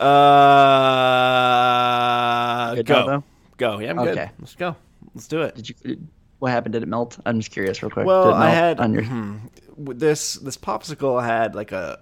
[0.00, 0.06] Uh,
[2.76, 3.24] Good go, now,
[3.58, 3.78] go.
[3.80, 4.16] Yeah, I'm good.
[4.18, 4.30] Okay.
[4.38, 4.74] Let's go.
[5.14, 5.54] Let's do it.
[5.54, 5.76] Did you?
[6.38, 6.72] What happened?
[6.72, 7.18] Did it melt?
[7.26, 8.06] I'm just curious, real quick.
[8.06, 9.02] Well, I had on your.
[9.02, 9.36] hmm,
[9.76, 12.00] this this popsicle had like a,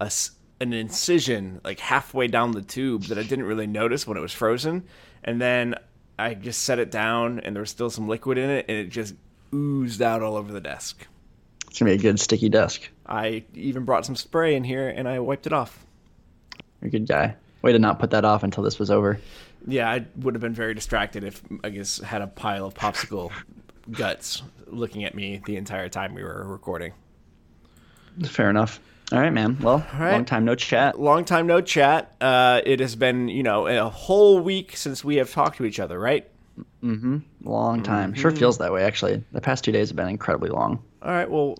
[0.00, 0.10] a
[0.60, 4.32] an incision like halfway down the tube that I didn't really notice when it was
[4.32, 4.84] frozen,
[5.22, 5.74] and then
[6.18, 8.88] I just set it down and there was still some liquid in it, and it
[8.88, 9.14] just
[9.54, 11.06] oozed out all over the desk.
[11.68, 12.88] It's gonna be a good sticky desk.
[13.06, 15.84] I even brought some spray in here and I wiped it off.
[16.80, 17.34] You're a good guy.
[17.62, 19.18] Way to not put that off until this was over.
[19.66, 23.32] Yeah, I would have been very distracted if I guess had a pile of popsicle
[23.90, 26.92] guts looking at me the entire time we were recording.
[28.26, 28.80] Fair enough.
[29.10, 29.58] All right, man.
[29.60, 30.12] Well, right.
[30.12, 31.00] long time no chat.
[31.00, 32.14] Long time no chat.
[32.20, 35.80] Uh, it has been, you know, a whole week since we have talked to each
[35.80, 36.28] other, right?
[36.82, 37.18] Mm-hmm.
[37.44, 38.12] Long time.
[38.14, 38.38] Sure Mm-hmm.
[38.38, 38.84] feels that way.
[38.84, 40.82] Actually, the past two days have been incredibly long.
[41.02, 41.30] All right.
[41.30, 41.56] Well,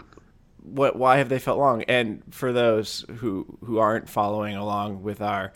[0.75, 0.97] what?
[0.97, 1.83] Why have they felt long?
[1.83, 5.53] And for those who who aren't following along with our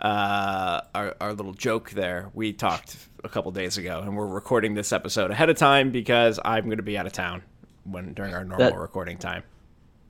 [0.00, 4.74] uh, our our little joke there, we talked a couple days ago, and we're recording
[4.74, 7.42] this episode ahead of time because I'm going to be out of town
[7.84, 9.42] when during our normal That- recording time.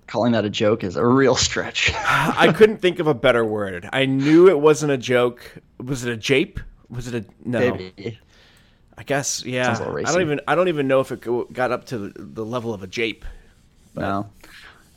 [0.06, 1.90] Calling that a joke is a real stretch.
[1.96, 3.88] I couldn't think of a better word.
[3.90, 5.40] I knew it wasn't a joke.
[5.82, 6.60] Was it a jape?
[6.90, 7.60] Was it a no?
[7.60, 8.18] Maybe.
[8.98, 9.64] I guess yeah.
[9.66, 11.98] Sounds a little I don't even I don't even know if it got up to
[11.98, 13.24] the, the level of a jape.
[13.94, 14.28] No.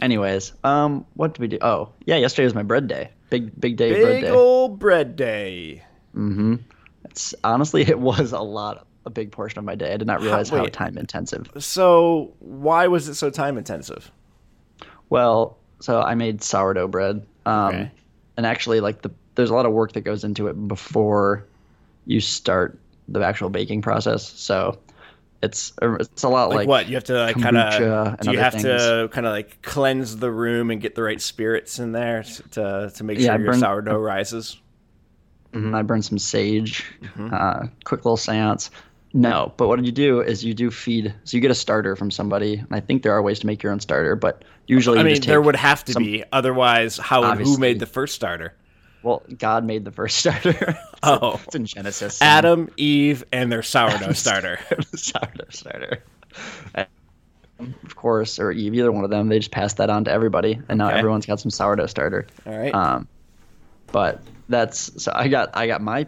[0.01, 1.57] Anyways, um, what did we do?
[1.61, 3.09] Oh, yeah, yesterday was my bread day.
[3.29, 4.29] Big, big day, bread Big day.
[4.29, 5.83] old bread day.
[6.15, 6.55] Mm-hmm.
[7.05, 9.93] It's honestly, it was a lot, a big portion of my day.
[9.93, 10.73] I did not realize how wait.
[10.73, 11.49] time intensive.
[11.57, 14.11] So why was it so time intensive?
[15.09, 17.25] Well, so I made sourdough bread.
[17.45, 17.91] Um, Okay.
[18.37, 21.45] and actually, like the there's a lot of work that goes into it before
[22.05, 24.27] you start the actual baking process.
[24.27, 24.79] So
[25.43, 26.87] it's it's a lot Like, like, what?
[26.89, 30.31] You have to like kind of do you have to kind of like cleanse the
[30.31, 33.51] room and get the right spirits in there to to make Yeah, I sure your
[33.53, 34.57] burned- sourdough rises?
[35.53, 37.29] Mhm, I burned some sage, Mm-hmm.
[37.33, 38.69] uh, quick little seance.
[39.13, 41.13] No, but what you do is you do feed.
[41.23, 42.55] So you get a starter from somebody.
[42.57, 45.21] And I think there are ways to make your own starter, but usually I mean,
[45.21, 48.53] there would have to some- be, otherwise, how would, who made the first starter?
[49.07, 50.77] Well, God made the first starter.
[51.01, 51.39] Oh.
[51.45, 52.21] it's in Genesis.
[52.21, 54.59] Adam, Eve, and their sourdough starter.
[54.95, 56.03] sourdough starter.
[56.75, 56.87] And,
[57.85, 59.29] Of course, or Eve, either one of them.
[59.29, 60.97] They just passed that on to everybody, and now Okay.
[60.99, 62.27] everyone's got some sourdough starter.
[62.45, 62.73] All right.
[62.73, 63.07] Um,
[63.93, 66.05] but that's so I got I got my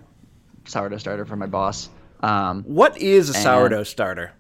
[0.66, 1.88] sourdough starter from my boss.
[2.22, 4.34] Um, what is a and- sourdough starter?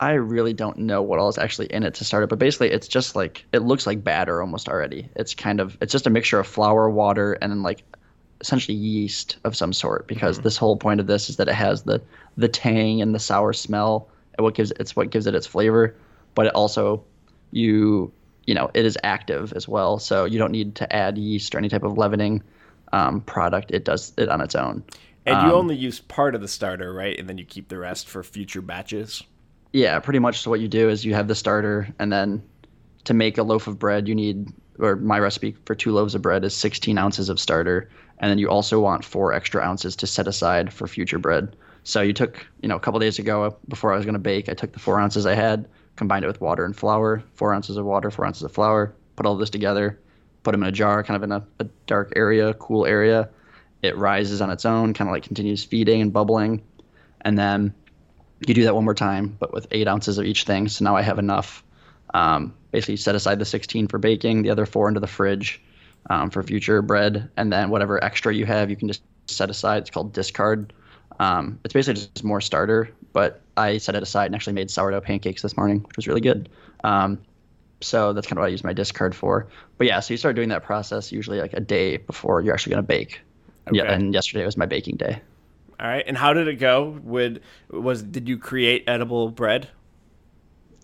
[0.00, 2.70] I really don't know what all is actually in it to start it, but basically
[2.70, 5.08] it's just like it looks like batter almost already.
[5.16, 7.82] It's kind of it's just a mixture of flour, water, and then like
[8.40, 10.06] essentially yeast of some sort.
[10.06, 12.00] Because this whole point of this is that it has the
[12.36, 15.96] the tang and the sour smell, and what gives it's what gives it its flavor.
[16.34, 17.02] But it also
[17.50, 18.12] you
[18.46, 21.58] you know it is active as well, so you don't need to add yeast or
[21.58, 22.42] any type of leavening
[22.92, 23.72] um, product.
[23.72, 24.84] It does it on its own.
[25.26, 27.18] And you Um, only use part of the starter, right?
[27.18, 29.24] And then you keep the rest for future batches.
[29.72, 30.40] Yeah, pretty much.
[30.40, 32.42] So what you do is you have the starter, and then
[33.04, 36.22] to make a loaf of bread, you need, or my recipe for two loaves of
[36.22, 40.06] bread is 16 ounces of starter, and then you also want four extra ounces to
[40.06, 41.54] set aside for future bread.
[41.84, 44.48] So you took, you know, a couple days ago before I was going to bake,
[44.48, 47.76] I took the four ounces I had, combined it with water and flour, four ounces
[47.76, 49.98] of water, four ounces of flour, put all this together,
[50.42, 53.28] put them in a jar, kind of in a, a dark area, cool area.
[53.82, 56.62] It rises on its own, kind of like continues feeding and bubbling,
[57.22, 57.72] and then
[58.46, 60.68] you do that one more time, but with eight ounces of each thing.
[60.68, 61.64] So now I have enough.
[62.14, 65.60] Um, basically, set aside the 16 for baking, the other four into the fridge
[66.08, 69.82] um, for future bread, and then whatever extra you have, you can just set aside.
[69.82, 70.72] It's called discard.
[71.20, 75.00] Um, it's basically just more starter, but I set it aside and actually made sourdough
[75.00, 76.48] pancakes this morning, which was really good.
[76.84, 77.18] Um,
[77.80, 79.48] so that's kind of what I use my discard for.
[79.76, 82.70] But yeah, so you start doing that process usually like a day before you're actually
[82.70, 83.20] going to bake.
[83.70, 85.20] Yeah, and yesterday was my baking day.
[85.80, 86.04] All right.
[86.06, 86.98] And how did it go?
[87.04, 89.68] Would was did you create edible bread?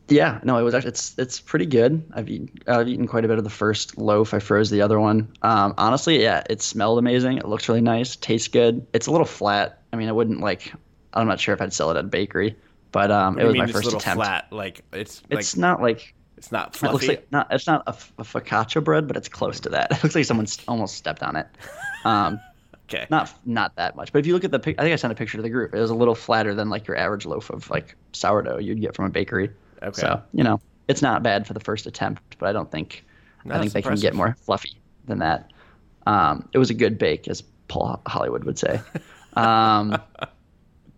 [0.09, 2.05] Yeah, no, it was actually it's it's pretty good.
[2.13, 4.35] I've eaten I've eaten quite a bit of the first loaf.
[4.35, 5.33] I froze the other one.
[5.43, 7.39] Um, honestly, yeah, it smelled amazing.
[7.39, 8.15] It looks really nice.
[8.17, 8.87] Tastes good.
[8.93, 9.83] It's a little flat.
[9.93, 10.73] I mean, I wouldn't like.
[11.15, 12.55] I'm not sure if I'd sell it at a bakery,
[12.93, 14.23] but um, it was my it's a first little attempt.
[14.23, 14.47] flat?
[14.53, 16.93] Like it's It's like not like it's not it fluffy.
[16.93, 17.47] looks like not.
[17.51, 17.93] It's not a
[18.25, 19.91] focaccia bread, but it's close to that.
[19.93, 21.47] It looks like someone almost stepped on it.
[22.05, 22.39] Um,
[22.95, 23.07] okay.
[23.11, 25.13] not not that much, but if you look at the, pic- I think I sent
[25.13, 25.75] a picture to the group.
[25.75, 28.95] It was a little flatter than like your average loaf of like sourdough you'd get
[28.95, 29.51] from a bakery.
[29.83, 30.01] Okay.
[30.01, 33.05] So you know, it's not bad for the first attempt, but I don't think
[33.45, 35.53] No, I think they can get more fluffy than that.
[36.07, 38.81] Um, it was a good bake, as Paul Hollywood would say.
[39.37, 40.01] Um,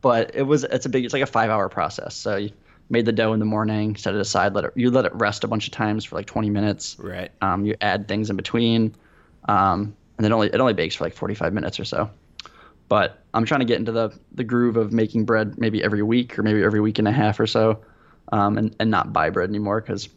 [0.03, 2.15] but it was it's a big it's like a five hour process.
[2.15, 2.51] So you
[2.89, 5.45] made the dough in the morning, set it aside, let it you let it rest
[5.45, 6.97] a bunch of times for like 20 minutes.
[6.99, 7.31] Right.
[7.41, 8.95] Um, you add things in between.
[9.49, 12.11] Um, and it only it only bakes for like 45 minutes or so.
[12.89, 16.39] But I'm trying to get into the the groove of making bread maybe every week
[16.39, 17.83] or maybe every week and a half or so,
[18.33, 20.09] um, and and not buy bread anymore because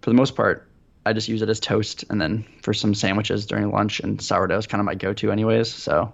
[0.00, 0.68] for the most part
[1.08, 4.58] I just use it as toast and then for some sandwiches during lunch and sourdough
[4.58, 5.72] is kind of my go-to anyways.
[5.72, 6.12] So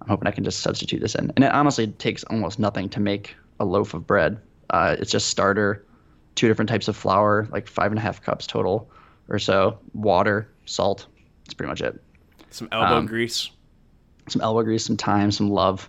[0.00, 1.32] I'm hoping I can just substitute this in.
[1.34, 4.40] And it honestly takes almost nothing to make a loaf of bread.
[4.70, 5.84] Uh, it's just starter,
[6.36, 8.88] two different types of flour, like five and a half cups total
[9.28, 11.06] or so, water, salt.
[11.44, 12.00] That's pretty much it.
[12.50, 13.50] Some elbow um, grease.
[14.28, 15.88] Some elbow grease, some time, some love.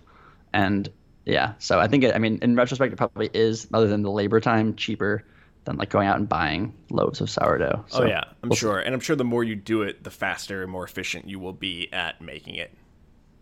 [0.52, 0.88] And
[1.24, 4.10] yeah, so I think, it, I mean, in retrospect, it probably is, other than the
[4.10, 5.24] labor time, cheaper
[5.64, 7.84] than like going out and buying loaves of sourdough.
[7.88, 8.86] So, oh yeah, I'm we'll sure, see.
[8.86, 11.52] and I'm sure the more you do it, the faster and more efficient you will
[11.52, 12.72] be at making it.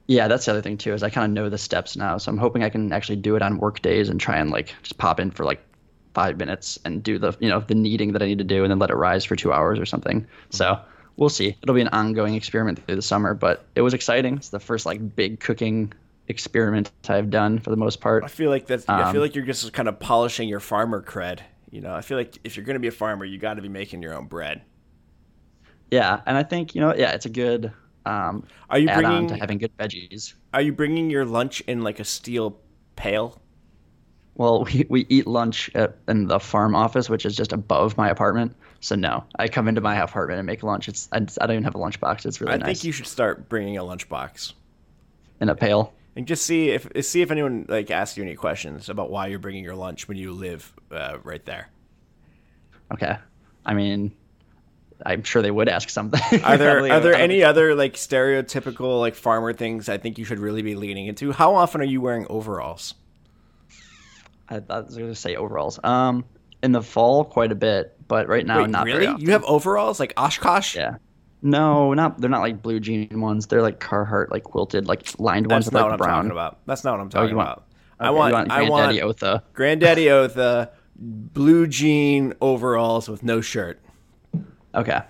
[0.08, 2.30] Yeah, that's the other thing too is I kind of know the steps now, so
[2.30, 4.96] I'm hoping I can actually do it on work days and try and like just
[4.98, 5.62] pop in for like
[6.14, 8.70] five minutes and do the you know the kneading that I need to do and
[8.70, 10.22] then let it rise for two hours or something.
[10.22, 10.50] Mm-hmm.
[10.50, 10.80] So
[11.18, 11.56] we'll see.
[11.62, 14.36] It'll be an ongoing experiment through the summer, but it was exciting.
[14.36, 15.92] It's the first like big cooking
[16.28, 18.24] experiment I've done for the most part.
[18.24, 18.88] I feel like that's.
[18.88, 21.40] Um, I feel um, like you're just kind of polishing your farmer cred.
[21.70, 23.62] You know, I feel like if you're going to be a farmer, you got to
[23.62, 24.62] be making your own bread.
[25.90, 27.72] Yeah, and I think you know, yeah, it's a good
[28.08, 30.32] um, are you bringing to having good veggies?
[30.54, 32.58] Are you bringing your lunch in like a steel
[32.96, 33.40] pail?
[34.34, 38.08] Well, we, we eat lunch at, in the farm office, which is just above my
[38.08, 38.56] apartment.
[38.80, 40.88] So no, I come into my apartment and make lunch.
[40.88, 42.26] It's I, I don't even have a lunchbox.
[42.26, 42.64] It's really I nice.
[42.64, 44.52] I think you should start bringing a lunchbox
[45.40, 48.88] in a pail and just see if see if anyone like asks you any questions
[48.88, 51.68] about why you're bringing your lunch when you live uh, right there.
[52.92, 53.16] Okay,
[53.66, 54.12] I mean,
[55.04, 56.40] I'm sure they would ask something.
[56.44, 60.38] Are there are there any other like stereotypical like farmer things I think you should
[60.38, 61.32] really be leaning into?
[61.32, 62.94] How often are you wearing overalls?
[64.48, 65.78] I, thought I was going to say overalls.
[65.84, 66.24] Um,
[66.62, 69.14] in the fall, quite a bit, but right now, Wait, not really.
[69.22, 70.76] You have overalls like Oshkosh?
[70.76, 70.96] Yeah.
[71.40, 73.46] No, not they're not like blue jean ones.
[73.46, 76.10] They're like Carhartt, like quilted, like lined That's ones That's not like what brown.
[76.10, 76.58] I'm talking about.
[76.66, 77.64] That's not what I'm oh, talking oh, want, about.
[78.00, 79.42] Okay, I want, want I want Otha.
[79.52, 83.80] Granddaddy Otha, blue jean overalls with no shirt.
[84.74, 85.00] Okay.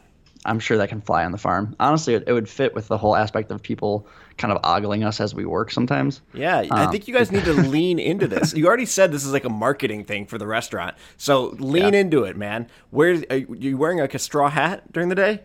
[0.45, 1.75] I'm sure that can fly on the farm.
[1.81, 4.07] Honestly, it, it, would fit with the whole aspect of people
[4.39, 6.23] kind of ogling us as we work sometimes.
[6.33, 8.55] Yeah, um, I think you guys need to lean into this.
[8.55, 12.01] You already said this is like a marketing thing for the restaurant, so lean yeah.
[12.01, 12.69] into it, man.
[12.91, 15.41] Where are you wearing like a straw hat during the day?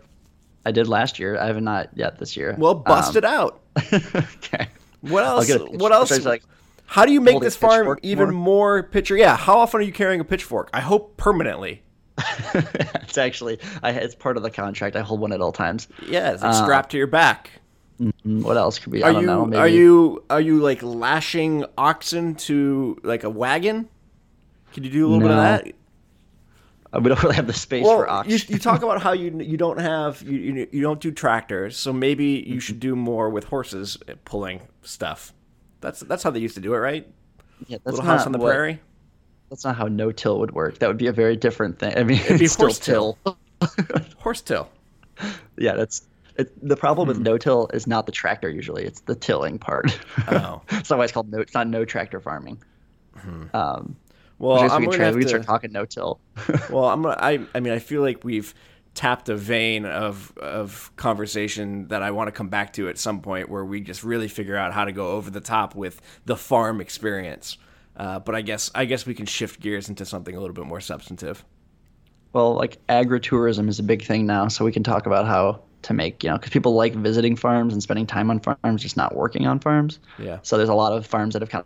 [0.66, 1.38] I did last year.
[1.38, 2.56] I have not yet this year.
[2.58, 3.62] Well, bust um, it out.
[3.94, 4.68] okay.
[5.02, 5.52] What else?
[5.52, 6.24] What else?
[6.24, 6.44] Like,
[6.86, 8.34] how do you make this farm even more?
[8.34, 9.18] more picture?
[9.18, 9.36] Yeah.
[9.36, 10.70] How often are you carrying a pitchfork?
[10.74, 11.84] I hope permanently.
[12.54, 14.96] it's actually I, it's part of the contract.
[14.96, 15.88] I hold one at all times.
[16.08, 17.50] Yeah, it's like uh, strapped to your back.
[18.00, 18.42] Mm-hmm.
[18.42, 19.04] What else could be?
[19.04, 23.90] Are you know, are you are you like lashing oxen to like a wagon?
[24.74, 25.28] Can you do a little no.
[25.28, 25.76] bit of that?
[26.92, 28.32] Uh, we don't really have the space well, for oxen.
[28.32, 31.78] You, you talk about how you you don't have you, you, you don't do tractors,
[31.78, 32.60] so maybe you mm-hmm.
[32.60, 35.34] should do more with horses pulling stuff.
[35.82, 37.08] That's that's how they used to do it, right?
[37.68, 38.80] Yeah, that's Little not house on the what, prairie
[39.54, 40.80] that's not how no till would work.
[40.80, 41.96] That would be a very different thing.
[41.96, 43.20] I mean, it'd be horse till.
[44.18, 44.68] horse till.
[45.58, 46.08] Yeah, that's
[46.38, 47.24] it, the problem with hmm.
[47.24, 49.98] no till is not the tractor usually; it's the tilling part.
[50.28, 51.40] Oh, why it's called no.
[51.40, 52.62] It's not no tractor farming.
[53.18, 53.44] Hmm.
[53.54, 53.96] Um,
[54.40, 56.20] well, I'm we gonna try, have we to start talking no till.
[56.70, 57.18] well, I'm gonna.
[57.20, 57.40] I.
[57.54, 58.54] I mean, I feel like we've
[58.96, 63.22] tapped a vein of of conversation that I want to come back to at some
[63.22, 66.36] point, where we just really figure out how to go over the top with the
[66.36, 67.58] farm experience.
[67.96, 70.66] Uh, but I guess I guess we can shift gears into something a little bit
[70.66, 71.46] more substantive.
[72.34, 75.94] Well, like agritourism is a big thing now, so we can talk about how to
[75.94, 79.16] make you know because people like visiting farms and spending time on farms, just not
[79.16, 80.00] working on farms.
[80.18, 80.40] Yeah.
[80.42, 81.66] So there's a lot of farms that have kind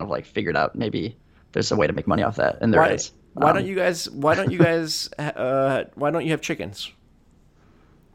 [0.00, 1.16] of like figured out maybe
[1.52, 3.12] there's a way to make money off that, and there why, is.
[3.34, 4.08] Why um, don't you guys?
[4.10, 5.10] Why don't you guys?
[5.18, 6.90] uh, why don't you have chickens?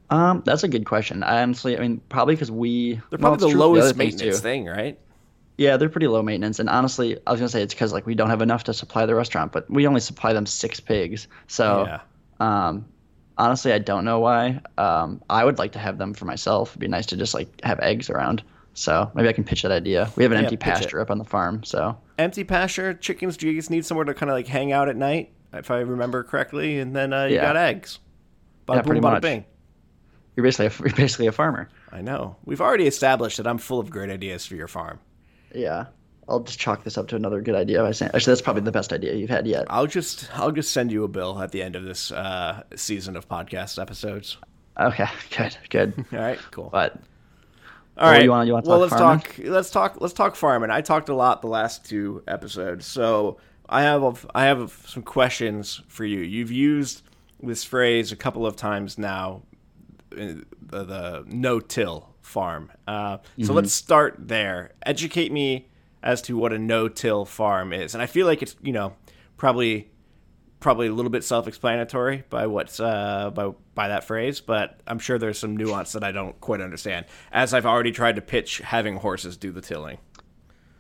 [0.10, 1.24] Um, that's a good question.
[1.24, 4.66] I honestly, I mean, probably because we they're probably well, the lowest the maintenance thing,
[4.66, 5.00] right?
[5.58, 8.14] Yeah, they're pretty low maintenance, and honestly, I was gonna say it's because like we
[8.14, 11.28] don't have enough to supply the restaurant, but we only supply them six pigs.
[11.48, 12.00] So, yeah.
[12.40, 12.86] um,
[13.38, 14.62] honestly, I don't know why.
[14.78, 16.72] Um, I would like to have them for myself.
[16.72, 18.44] It'd be nice to just like have eggs around.
[18.74, 20.12] So maybe I can pitch that idea.
[20.16, 21.04] We have an yeah, empty pasture it.
[21.04, 22.94] up on the farm, so empty pasture.
[22.94, 25.72] Chickens, do you just need somewhere to kind of like hang out at night, if
[25.72, 27.42] I remember correctly, and then uh, you yeah.
[27.42, 28.00] got eggs.
[28.68, 29.22] Bada yeah, boom, pretty much.
[29.22, 29.46] Bing.
[30.36, 31.70] You're basically a, you're basically a farmer.
[31.90, 32.36] I know.
[32.44, 35.00] We've already established that I'm full of great ideas for your farm.
[35.54, 35.86] Yeah.
[36.28, 38.72] I'll just chalk this up to another good idea I saying actually that's probably the
[38.72, 39.66] best idea you've had yet.
[39.70, 43.16] I'll just I'll just send you a bill at the end of this uh, season
[43.16, 44.38] of podcast episodes.
[44.80, 46.06] Okay, good, good.
[46.12, 46.70] All right, cool.
[46.72, 47.00] But
[47.98, 49.22] all right, you want, you want well, let's farming?
[49.22, 49.38] talk.
[49.38, 50.02] Let's talk.
[50.02, 50.70] Let's talk farming.
[50.70, 53.38] I talked a lot the last two episodes, so
[53.70, 56.20] I have a, I have some questions for you.
[56.20, 57.04] You've used
[57.42, 59.44] this phrase a couple of times now
[60.10, 62.72] the, the no-till farm.
[62.88, 64.74] Uh, so let's start there.
[64.86, 65.68] Educate me
[66.06, 68.94] as to what a no-till farm is, and I feel like it's you know
[69.36, 69.90] probably
[70.62, 75.20] probably a little bit self-explanatory by what's uh, by by that phrase, but I'm sure
[75.20, 77.06] there's some nuance that I don't quite understand.
[77.32, 79.98] As I've already tried to pitch having horses do the tilling.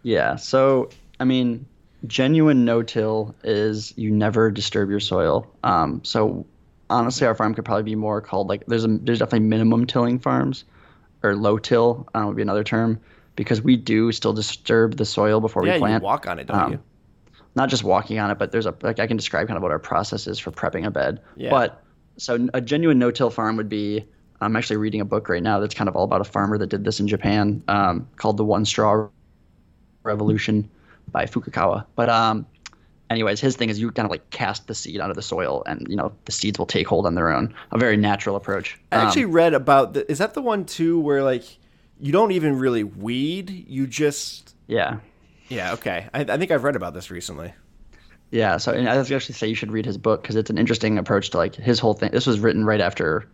[0.04, 0.38] Yeah.
[0.38, 0.90] So,
[1.20, 1.66] I mean,
[2.08, 5.52] genuine no-till is you never disturb your soil.
[5.64, 6.46] Um, so,
[6.90, 10.20] honestly, our farm could probably be more called like there's a there's definitely minimum tilling
[10.20, 10.64] farms,
[11.24, 13.00] or low till uh, would be another term
[13.36, 16.02] because we do still disturb the soil before Yeah, we plant.
[16.02, 16.80] you walk on it, don't Um, you?
[17.56, 19.72] not just walking on it, but there's a like I can describe kind of what
[19.72, 21.22] our process is for prepping a bed.
[21.36, 21.50] Yeah.
[21.52, 21.82] But
[22.18, 24.06] so a genuine no-till farm would be.
[24.42, 26.68] I'm actually reading a book right now that's kind of all about a farmer that
[26.68, 29.08] did this in Japan, um, called the One Straw
[30.04, 30.70] Revolution
[31.12, 31.86] by Fukuoka.
[31.96, 32.46] But um,
[33.10, 35.86] anyways, his thing is you kind of like cast the seed onto the soil, and
[35.90, 37.54] you know the seeds will take hold on their own.
[37.72, 38.78] A very natural approach.
[38.92, 40.10] I Um, actually read about the.
[40.12, 41.44] Is that the one too where like
[42.00, 43.66] you don't even really weed?
[43.68, 44.98] You just yeah.
[45.50, 45.74] yeah.
[45.74, 47.54] Okay, I, I think I've read about this recently.
[48.32, 50.58] Yeah, so and I was actually say you should read his book because it's an
[50.58, 52.12] interesting approach to like his whole thing.
[52.12, 53.28] This was written right after,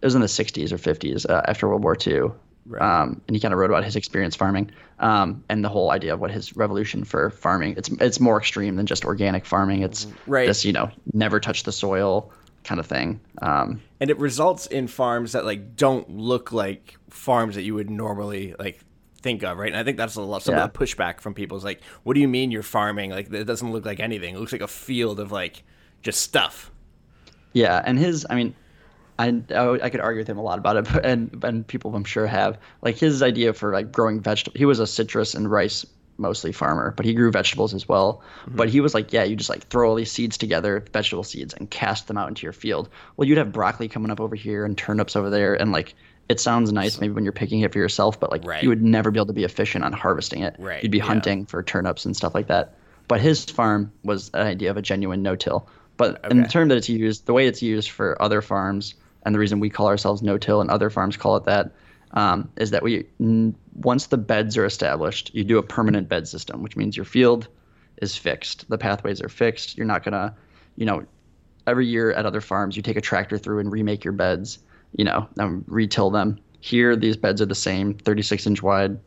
[0.00, 2.32] it was in the '60s or '50s uh, after World War II,
[2.66, 2.82] Right.
[2.82, 6.12] um, and he kind of wrote about his experience farming um, and the whole idea
[6.12, 7.74] of what his revolution for farming.
[7.78, 9.82] It's it's more extreme than just organic farming.
[9.82, 10.48] It's Right.
[10.48, 12.32] this you know never touch the soil
[12.66, 13.20] kind of thing.
[13.40, 17.88] Um, and it results in farms that like don't look like farms that you would
[17.88, 18.80] normally like
[19.22, 19.68] think of, right?
[19.68, 20.64] And I think that's a lot some Yeah.
[20.64, 23.10] of the pushback from people is like, "What do you mean you're farming?
[23.10, 24.34] Like it doesn't look like anything.
[24.34, 25.62] It looks like a field of like
[26.02, 26.70] just stuff."
[27.52, 28.54] Yeah, and his, I mean,
[29.18, 29.28] I,
[29.82, 32.26] I could argue with him a lot about it, but, and and people I'm sure
[32.26, 34.58] have like his idea for like growing vegetables.
[34.58, 35.86] He was a citrus and rice
[36.18, 38.22] mostly farmer, but he grew vegetables as well.
[38.46, 41.54] But he was like, yeah, you just like throw all these seeds together, vegetable seeds,
[41.54, 42.88] and cast them out into your field.
[43.16, 45.94] Well, you'd have broccoli coming up over here and turnips over there, and like
[46.28, 48.62] it sounds nice maybe when you're picking it for yourself, but like Right.
[48.62, 50.56] you would never be able to be efficient on harvesting it.
[50.58, 51.04] Right, You'd be yeah.
[51.04, 52.74] hunting for turnips and stuff like that.
[53.06, 55.68] But his farm was an idea of a genuine no-till.
[55.96, 58.94] But in the term that it's used, the way it's used for other farms,
[59.24, 61.70] and the reason we call ourselves no-till and other farms call it that,
[62.10, 66.26] um, is that we n- once the beds are established, you do a permanent bed
[66.26, 67.48] system, which means your field
[67.98, 69.76] is fixed, the pathways are fixed.
[69.76, 70.34] You're not gonna,
[70.76, 71.04] you know,
[71.66, 74.58] every year at other farms you take a tractor through and remake your beds,
[74.96, 76.38] you know, and retill them.
[76.60, 78.98] Here, these beds are the same, 36 inch wide,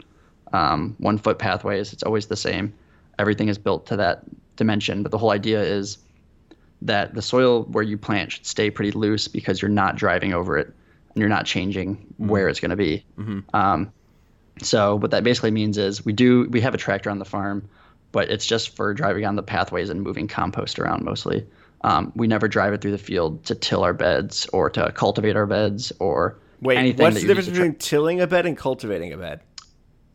[0.53, 1.93] um, one foot pathways.
[1.93, 2.73] It's always the same.
[3.17, 4.23] Everything is built to that
[4.55, 5.03] dimension.
[5.03, 5.97] But the whole idea is
[6.81, 10.57] that the soil where you plant should stay pretty loose because you're not driving over
[10.57, 13.03] it and you're not changing where it's going to be.
[13.53, 13.91] Um,
[14.61, 17.67] so what that basically means is we do we have a tractor on the farm,
[18.11, 21.45] but it's just for driving on the pathways and moving compost around mostly.
[21.81, 25.35] Um, we never drive it through the field to till our beds or to cultivate
[25.35, 29.13] our beds or Wait, anything what's the difference tra- between tilling a bed and cultivating
[29.13, 29.41] a bed?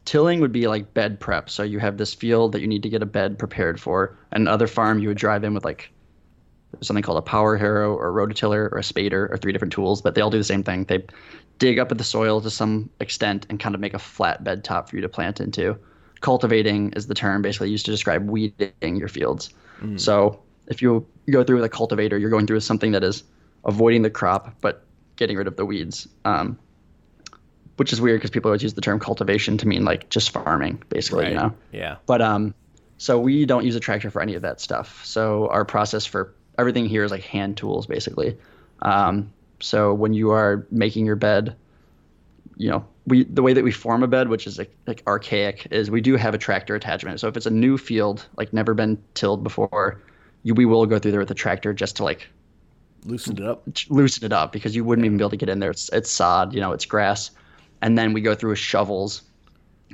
[0.04, 1.50] tilling would be like bed prep.
[1.50, 4.16] So you have this field that you need to get a bed prepared for.
[4.32, 5.90] And other farm you would drive in with like
[6.80, 10.02] something called a power harrow or a rototiller or a spader or three different tools,
[10.02, 10.84] but they all do the same thing.
[10.84, 11.04] They
[11.58, 14.64] dig up at the soil to some extent and kind of make a flat bed
[14.64, 15.78] top for you to plant into.
[16.20, 19.50] Cultivating is the term basically used to describe weeding your fields.
[19.98, 23.22] So if you go through with a cultivator, you're going through with something that is
[23.64, 24.84] avoiding the crop but
[25.16, 26.08] getting rid of the weeds.
[26.24, 26.58] Um,
[27.76, 30.82] which is weird because people always use the term cultivation to mean like just farming,
[30.88, 31.52] basically, you know.
[31.72, 31.96] Yeah.
[32.06, 32.54] But um,
[32.98, 35.04] so we don't use a tractor for any of that stuff.
[35.04, 38.36] So our process for everything here is like hand tools, basically.
[38.82, 41.56] Um, so when you are making your bed,
[42.56, 45.66] you know, we the way that we form a bed, which is like, like archaic,
[45.70, 47.20] is we do have a tractor attachment.
[47.20, 50.00] So if it's a new field, like never been tilled before,
[50.42, 52.28] you, we will go through there with a tractor just to like
[53.06, 53.66] Loosened it up.
[53.90, 55.70] loosen it up because you wouldn't even be able to get in there.
[55.70, 57.30] It's it's sod, you know, it's grass,
[57.82, 59.22] and then we go through with shovels,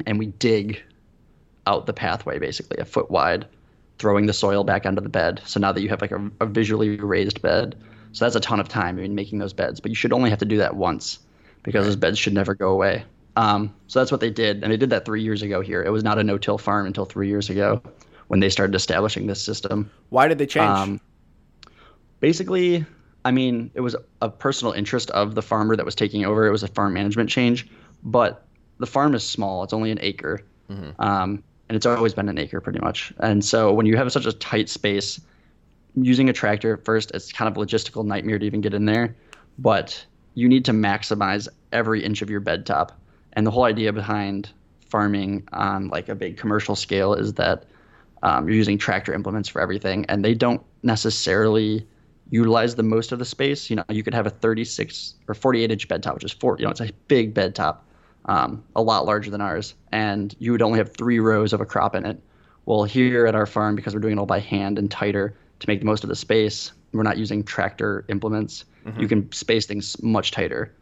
[0.06, 0.80] and we dig
[1.66, 3.46] out the pathway basically a foot wide,
[4.00, 5.42] throwing the soil back onto the bed.
[5.44, 7.76] So now that you have like a, a visually raised bed,
[8.12, 9.78] so that's a ton of time in making those beds.
[9.78, 11.18] But you should only have to do that once
[11.62, 13.04] because those beds should never go away.
[13.36, 15.82] Um, so that's what they did, and they did that three years ago here.
[15.82, 17.82] It was not a no-till farm until three years ago
[18.26, 19.90] when they started establishing this system.
[20.08, 20.68] Why did they change?
[20.68, 21.00] Um,
[22.18, 22.84] basically,
[23.24, 26.46] I mean, it was a personal interest of the farmer that was taking over.
[26.46, 27.68] It was a farm management change,
[28.02, 28.46] but
[28.78, 29.62] the farm is small.
[29.62, 30.40] It's only an acre,
[30.98, 33.12] um, and it's always been an acre pretty much.
[33.20, 35.20] And so when you have such a tight space,
[35.94, 39.14] using a tractor first, it's kind of a logistical nightmare to even get in there.
[39.56, 43.00] But you need to maximize every inch of your bed top.
[43.34, 44.50] And the whole idea behind
[44.88, 47.66] farming on like a big commercial scale is that
[48.24, 51.86] um, you're using tractor implements for everything, and they don't necessarily
[52.30, 53.70] utilize the most of the space.
[53.70, 56.56] You know, you could have a 36 or 48 inch bed top, which is four.
[56.58, 57.86] You know, it's a big bed top,
[58.26, 61.66] um, a lot larger than ours, and you would only have three rows of a
[61.66, 62.20] crop in it.
[62.66, 65.68] Well, here at our farm, because we're doing it all by hand and tighter to
[65.68, 68.64] make the most of the space, we're not using tractor implements.
[69.00, 70.74] You can space things much tighter.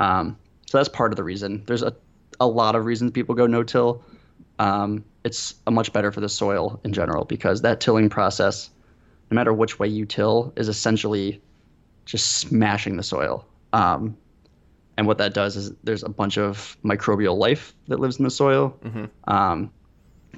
[0.00, 0.36] Um,
[0.66, 1.62] so that's part of the reason.
[1.66, 1.94] There's a,
[2.40, 4.02] a lot of reasons people go no-till.
[4.58, 8.70] Um, it's a much better for the soil in general because that tilling process,
[9.30, 11.40] no matter which way you till, is essentially
[12.06, 13.46] just smashing the soil.
[13.72, 14.16] Um,
[14.96, 18.30] and what that does is there's a bunch of microbial life that lives in the
[18.30, 18.78] soil,
[19.28, 19.70] um,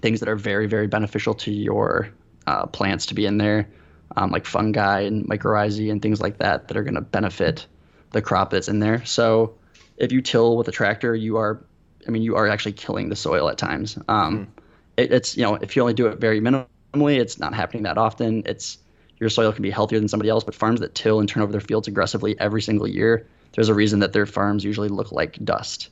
[0.01, 2.09] things that are very, very beneficial to your
[2.47, 3.69] uh, plants to be in there,
[4.17, 7.67] um, like fungi and mycorrhizae and things like that that are going to benefit
[8.13, 9.05] the crop that's in there.
[9.05, 9.55] So
[9.97, 11.63] if you till with a tractor, you are,
[12.07, 13.99] I mean, you are actually killing the soil at times.
[14.09, 14.49] Um,
[14.97, 17.99] it, it's you know if you only do it very minimally, it's not happening that
[17.99, 18.43] often.
[18.47, 18.79] It's
[19.19, 21.53] your soil can be healthier than somebody else, but farms that till and turn over
[21.53, 25.43] their fields aggressively every single year, there's a reason that their farms usually look like
[25.45, 25.89] dust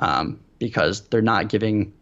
[0.00, 1.92] um, because they're not giving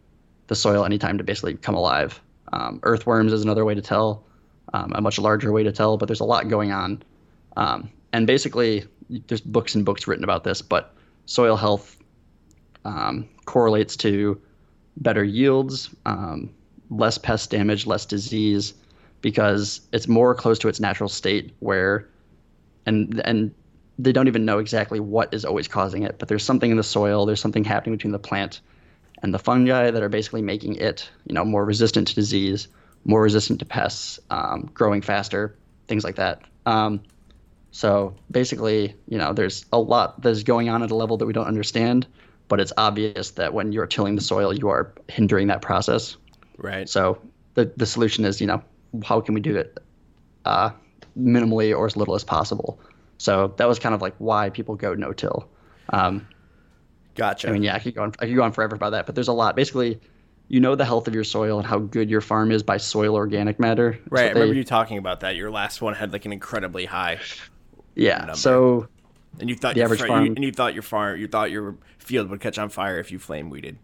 [0.47, 2.21] the soil any time to basically come alive.
[2.53, 4.25] Um, earthworms is another way to tell,
[4.73, 7.03] um, a much larger way to tell, but there's a lot going on.
[7.57, 8.85] Um, and basically,
[9.27, 10.95] there's books and books written about this, but
[11.27, 11.97] soil health
[12.85, 14.41] um, correlates to
[14.97, 16.51] better yields, um,
[16.91, 18.75] less pest damage, less disease,
[19.23, 22.09] because it's more close to its natural state where,
[22.87, 23.53] and and
[24.03, 26.83] they don't even know exactly what is always causing it, but there's something in the
[26.83, 28.61] soil, there's something happening between the plant
[29.23, 32.69] and the fungi that are basically making it, you know, more resistant to disease,
[33.05, 36.43] more resistant to pests, um, growing faster, things like that.
[36.65, 37.03] Um,
[37.73, 41.33] so basically, you know, there's a lot that's going on at a level that we
[41.33, 42.07] don't understand,
[42.49, 46.17] but it's obvious that when you're tilling the soil, you are hindering that process.
[46.57, 46.89] Right.
[46.89, 47.21] So
[47.55, 48.63] the the solution is, you know,
[49.05, 49.79] how can we do it
[50.45, 50.71] uh,
[51.19, 52.81] minimally or as little as possible?
[53.21, 55.47] So that was kind of like why people go no till.
[55.91, 56.27] Um,
[57.15, 57.49] Gotcha.
[57.49, 59.15] I mean, yeah, I could go on, I could go on forever about that, but
[59.15, 59.57] there's a lot.
[59.57, 60.01] Basically,
[60.49, 63.15] you know the health of your soil and how good your farm is by soil
[63.15, 63.93] organic matter.
[63.93, 64.31] That's right.
[64.31, 65.37] I they- remember you talking about that.
[65.37, 67.19] Your last one had like an incredibly high,
[67.95, 68.19] Yeah.
[68.19, 68.35] number.
[68.37, 68.89] So
[69.39, 71.29] and you thought The your average fr- farm- you, and you thought your farm, you
[71.29, 73.77] thought your field would catch on fire if you flame weeded.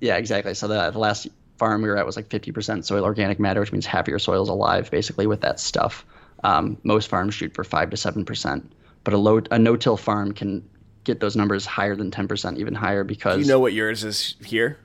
[0.00, 0.52] yeah, exactly.
[0.52, 1.26] So the, the last
[1.58, 4.18] farm we were at was like 50% soil organic matter, which means half of your
[4.18, 6.04] soil is alive, basically with that stuff.
[6.44, 10.32] Um, most farms shoot for five to seven percent, but a low a no-till farm
[10.32, 10.62] can
[11.04, 14.36] get those numbers higher than 10%, even higher because Do you know what yours is
[14.44, 14.78] here?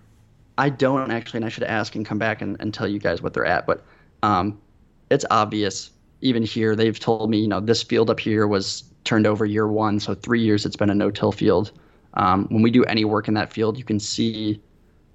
[0.57, 3.21] I don't actually, and I should ask and come back and, and tell you guys
[3.21, 3.65] what they're at.
[3.65, 3.83] But
[4.21, 4.59] um,
[5.09, 5.91] it's obvious,
[6.21, 9.67] even here, they've told me, you know, this field up here was turned over year
[9.67, 9.99] one.
[9.99, 11.71] So three years it's been a no till field.
[12.15, 14.61] Um, when we do any work in that field, you can see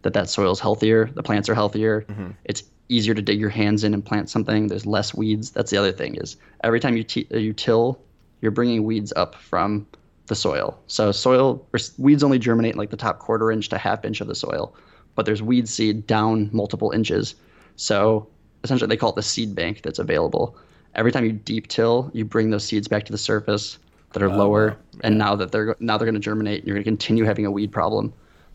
[0.05, 2.03] that that soil's healthier, the plants are healthier.
[2.03, 2.31] Mm-hmm.
[2.45, 4.69] It's easier to dig your hands in and plant something.
[4.69, 5.51] There's less weeds.
[5.51, 7.99] That's the other thing is every time you, t- uh, you till,
[8.43, 9.87] you're bringing weeds up from
[10.27, 10.79] the soil.
[10.87, 14.21] So soil or weeds only germinate in like the top quarter inch to half inch
[14.21, 14.75] of the soil,
[15.15, 17.35] but there's weed seed down multiple inches.
[17.77, 18.29] So
[18.63, 20.57] essentially, they call it the seed bank that's available.
[20.95, 23.79] Every time you deep till, you bring those seeds back to the surface
[24.13, 26.85] that are oh, lower, and now that they're now they're going to germinate, you're going
[26.85, 28.13] to continue having a weed problem.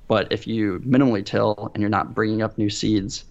[0.09, 3.23] But if you minimally till and you're not bringing up new seeds,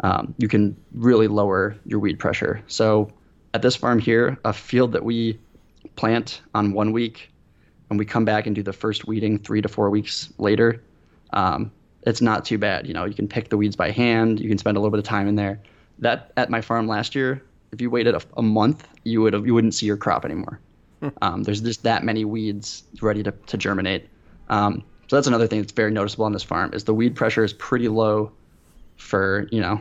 [0.00, 2.60] um, you can really lower your weed pressure.
[2.66, 3.10] So
[3.54, 5.38] at this farm here, a field that we
[5.94, 7.30] plant on one week
[7.88, 10.82] and we come back and do the first weeding three to four weeks later,
[11.32, 11.70] um,
[12.02, 12.88] it's not too bad.
[12.88, 14.40] You know, you can pick the weeds by hand.
[14.40, 15.60] You can spend a little bit of time in there.
[16.00, 19.46] That at my farm last year, if you waited a, a month, you would have
[19.46, 20.58] you wouldn't see your crop anymore.
[21.22, 24.08] Um, there's just that many weeds ready to, to germinate.
[24.48, 27.44] Um, so that's another thing that's very noticeable on this farm is the weed pressure
[27.44, 28.32] is pretty low
[28.96, 29.80] for you know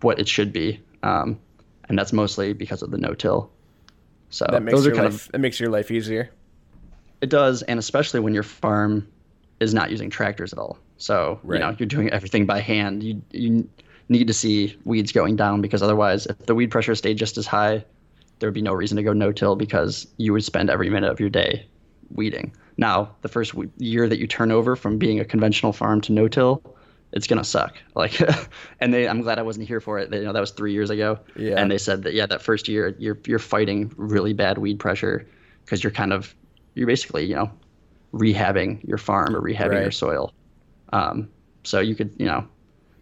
[0.00, 1.38] what it should be, um,
[1.88, 3.50] and that's mostly because of the no-till.
[4.30, 6.30] So That makes those are your kind life, of that makes your life easier.
[7.20, 9.06] it does, and especially when your farm
[9.60, 10.78] is not using tractors at all.
[10.98, 11.58] So Right.
[11.58, 13.02] you know you're doing everything by hand.
[13.02, 13.68] You you
[14.08, 17.46] need to see weeds going down because otherwise, if the weed pressure stayed just as
[17.46, 17.84] high,
[18.38, 21.18] there would be no reason to go no-till because you would spend every minute of
[21.20, 21.66] your day
[22.14, 22.52] weeding.
[22.76, 26.62] Now, the first year that you turn over from being a conventional farm to no-till,
[27.12, 27.76] it's gonna suck.
[27.94, 28.20] Like,
[28.78, 30.10] and they, I'm glad I wasn't here for it.
[30.10, 31.18] They, you know, that was three years ago.
[31.34, 31.54] Yeah.
[31.56, 35.26] And they said that yeah, that first year you're you're fighting really bad weed pressure
[35.64, 36.34] because you're kind of
[36.74, 37.50] you're basically you know
[38.12, 40.32] rehabbing your farm or rehabbing your soil.
[40.92, 41.30] Um,
[41.64, 42.46] so you could you know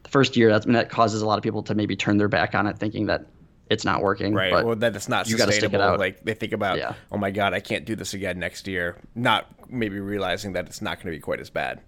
[0.05, 2.17] the first year that's I mean, that causes a lot of people to maybe turn
[2.17, 3.27] their back on it, thinking that
[3.71, 4.35] it's not working.
[4.35, 4.53] Right.
[4.53, 5.95] But well, that it's not you sustainable.
[5.95, 5.99] it.
[5.99, 6.95] Like they think about, Yeah.
[7.11, 8.97] oh my god, I can't do this again next year.
[9.15, 11.81] Not maybe realizing that it's not going to be quite as bad.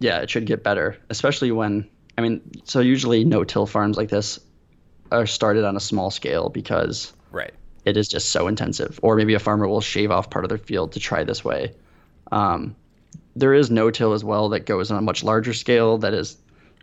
[0.00, 4.38] yeah, it should get better, especially when I mean, so usually no-till farms like this
[5.12, 7.54] are started on a small scale because Right.
[7.84, 8.98] it is just so intensive.
[9.02, 11.74] Or maybe a farmer will shave off part of their field to try this way.
[12.32, 12.74] Um,
[13.36, 16.36] there is no-till as well that goes on a much larger scale that is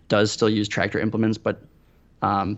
[0.07, 1.61] does still use tractor implements, but
[2.21, 2.57] um,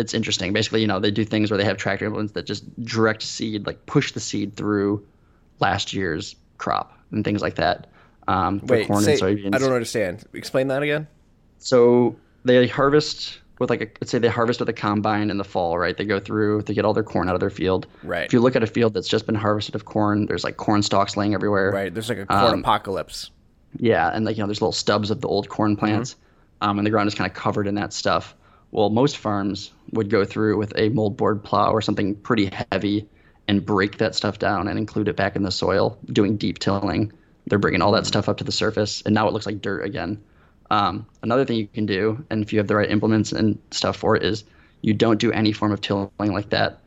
[0.00, 0.52] it's interesting.
[0.52, 3.66] Basically, you know, they do things where they have tractor implements that just direct seed,
[3.66, 5.06] like push the seed through
[5.60, 7.86] last year's crop and things like that.
[8.28, 9.54] Um, Wait, corn say, and soybeans.
[9.54, 10.24] I don't understand.
[10.32, 11.06] Explain that again.
[11.58, 15.44] So they harvest with like a let's say they harvest with a combine in the
[15.44, 15.96] fall, right?
[15.96, 17.86] They go through, they get all their corn out of their field.
[18.02, 18.24] Right.
[18.24, 20.82] If you look at a field that's just been harvested of corn, there's like corn
[20.82, 21.70] stalks laying everywhere.
[21.70, 21.92] Right.
[21.92, 23.30] There's like a corn Um, apocalypse.
[23.76, 26.16] Yeah, and like you know, there's little stubs of the old corn plants,
[26.60, 28.34] um, and the ground is kind of covered in that stuff.
[28.72, 33.08] Well, most farms would go through with a moldboard plow or something pretty heavy
[33.48, 37.12] and break that stuff down and include it back in the soil, doing deep tilling.
[37.46, 39.84] They're bringing all that stuff up to the surface, and now it looks like dirt
[39.84, 40.22] again.
[40.70, 43.96] Um, another thing you can do, and if you have the right implements and stuff
[43.96, 44.44] for it, is
[44.82, 46.78] you don't do any form of tilling like that.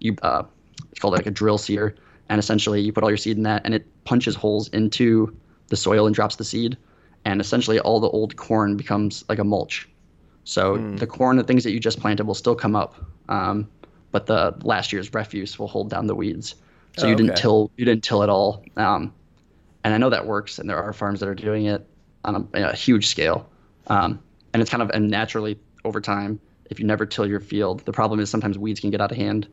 [0.00, 0.42] You, uh,
[0.90, 1.94] it's called like a drill seeder,
[2.28, 5.34] and essentially you put all your seed in that, and it punches holes into
[5.68, 6.76] the soil and drops the seed,
[7.24, 9.88] and essentially all the old corn becomes like a mulch.
[10.44, 12.96] So the corn, the things that you just planted, will still come up,
[13.28, 13.68] um,
[14.10, 16.56] but the last year's refuse will hold down the weeds.
[16.96, 17.40] So Oh, you didn't okay.
[17.40, 18.64] till you didn't till at all.
[18.76, 19.14] Um,
[19.84, 21.86] and I know that works, and there are farms that are doing it
[22.24, 23.48] on a, a huge scale.
[23.86, 24.20] Um,
[24.52, 27.92] and it's kind of and naturally over time, if you never till your field, the
[27.92, 29.48] problem is sometimes weeds can get out of hand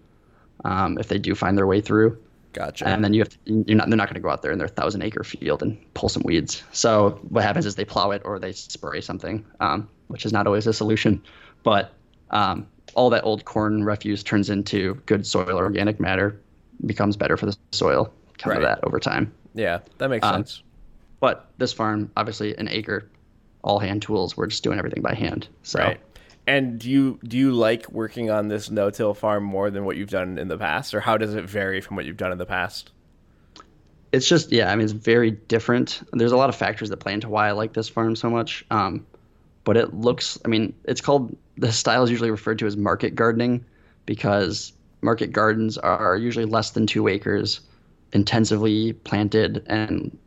[0.65, 2.17] um, if they do find their way through.
[2.53, 2.87] Gotcha.
[2.87, 4.57] And then you have to, you're not they're not going to go out there in
[4.57, 6.63] their thousand acre field and pull some weeds.
[6.71, 10.47] So what happens is they plow it or they spray something, um, which is not
[10.47, 11.21] always a solution.
[11.63, 11.93] But
[12.31, 16.39] um, all that old corn refuse turns into good soil organic matter,
[16.85, 18.11] becomes better for the soil.
[18.37, 19.33] Kind of that over time.
[19.53, 20.63] yeah, that makes um, sense.
[21.19, 23.09] But this farm, obviously, an acre,
[23.63, 24.37] all hand tools.
[24.37, 25.47] We're just doing everything by hand.
[25.63, 25.99] So Right.
[26.49, 30.09] And do you do you like working on this no-till farm more than what you've
[30.09, 32.45] done in the past, or how does it vary from what you've done in the
[32.45, 32.91] past?
[34.11, 34.71] it's just yeah.
[34.71, 36.01] I mean, it's very different.
[36.13, 38.65] There's a lot of factors that play into why I like this farm so much.
[38.71, 39.05] Um,
[39.63, 40.39] but it looks.
[40.45, 43.63] I mean, it's called the style is usually referred to as market gardening
[44.05, 47.61] because market gardens are usually less than two acres,
[48.13, 50.17] intensively planted, and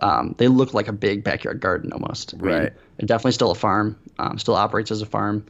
[0.00, 2.34] um, they look like a big backyard garden almost.
[2.34, 2.72] I mean, Right.
[2.98, 3.98] it's definitely still a farm.
[4.18, 5.44] Um, still operates as a farm,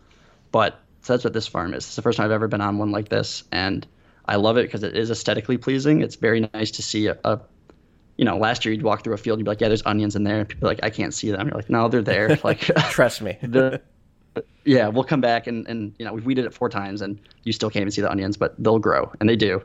[0.53, 1.85] but so that's what this farm is.
[1.87, 3.87] It's the first time I've ever been on one like this, and
[4.27, 6.03] I love it because it is aesthetically pleasing.
[6.03, 7.41] It's very nice to see a, a
[8.19, 10.17] you know, last year you'd walk through a field, you'd be like, yeah, there's onions
[10.17, 10.41] in there.
[10.41, 11.47] And people are like, I can't see them.
[11.47, 12.37] You're like, no, they're there.
[12.45, 13.39] Like, Trust me.
[14.65, 17.53] yeah, we'll come back and and you know we've weeded it four times and you
[17.53, 19.63] still can't even see the onions, but they'll grow and they do.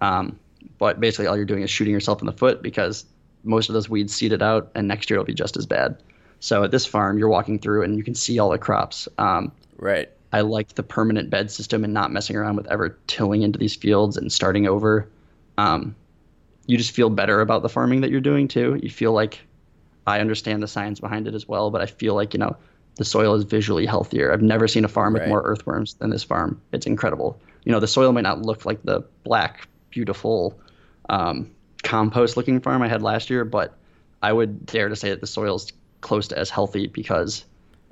[0.00, 0.38] Um,
[0.78, 3.04] but basically, all you're doing is shooting yourself in the foot because
[3.46, 6.02] most of those weeds seeded out, and next year it'll be just as bad.
[6.40, 9.08] So at this farm, you're walking through and you can see all the crops.
[9.16, 10.08] Um, right.
[10.32, 13.74] I like the permanent bed system and not messing around with ever tilling into these
[13.74, 15.08] fields and starting over.
[15.56, 15.96] Um,
[16.66, 18.78] you just feel better about the farming that you're doing too.
[18.82, 19.40] You feel like
[20.06, 22.56] I understand the science behind it as well, but I feel like you know
[22.96, 24.32] the soil is visually healthier.
[24.32, 25.22] I've never seen a farm Right.
[25.22, 26.60] with more earthworms than this farm.
[26.72, 27.40] It's incredible.
[27.64, 30.58] You know, the soil might not look like the black, beautiful
[31.08, 31.50] um,
[31.86, 33.76] compost-looking farm I had last year, but
[34.22, 37.44] I would dare to say that the soil's close to as healthy because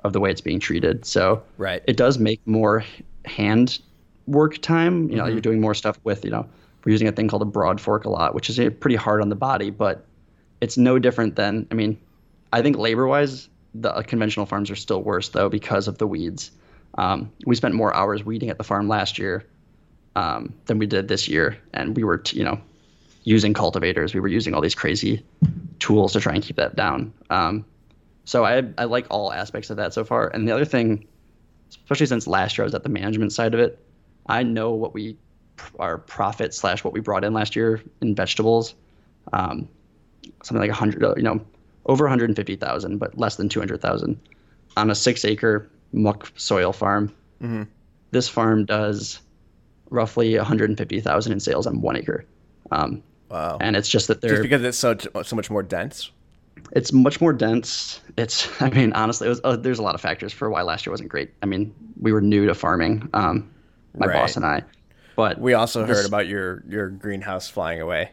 [0.03, 1.05] of the way it's being treated.
[1.07, 1.83] So Right.
[1.87, 2.85] it does make more
[3.25, 3.79] hand
[4.27, 5.09] work time.
[5.11, 5.33] You know, Mm-hmm.
[5.33, 6.47] you're doing more stuff with, you know,
[6.85, 9.29] we're using a thing called a broad fork a lot, which is pretty hard on
[9.31, 10.05] the body, but
[10.61, 11.99] it's no different than, I mean,
[12.53, 16.07] I think labor wise, the uh, conventional farms are still worse though because of the
[16.07, 16.51] weeds.
[16.97, 19.45] Um, we spent more hours weeding at the farm last year
[20.15, 22.61] um, than we did this year, and we were, t- you know,
[23.25, 24.15] using cultivators.
[24.15, 25.25] We were using all these crazy
[25.79, 27.13] tools to try and keep that down.
[27.31, 27.65] Um,
[28.25, 30.29] so I I like all aspects of that so far.
[30.29, 31.07] And the other thing,
[31.71, 33.79] especially since last year I was at the management side of it,
[34.27, 35.17] I know what we
[35.79, 38.75] our profit slash what we brought in last year in vegetables,
[39.33, 39.69] um,
[40.43, 41.45] something like a hundred, you know,
[41.87, 44.19] over 150,000, but less than 200,000
[44.77, 47.15] on a six acre muck soil farm.
[48.11, 49.21] This farm does
[49.91, 52.25] roughly 150,000 in sales on one acre.
[52.71, 53.59] Um, Wow.
[53.61, 56.11] and it's just that they're Just because it's so so much more dense.
[56.73, 58.01] it's much more dense.
[58.17, 60.87] It's, I mean, honestly, it was, uh, there's a lot of factors for why last
[60.87, 61.31] year wasn't great.
[61.43, 63.51] I mean, we were new to farming, um,
[63.97, 64.15] my Right.
[64.17, 64.63] boss and I,
[65.17, 68.11] but We also This- heard about your your greenhouse flying away.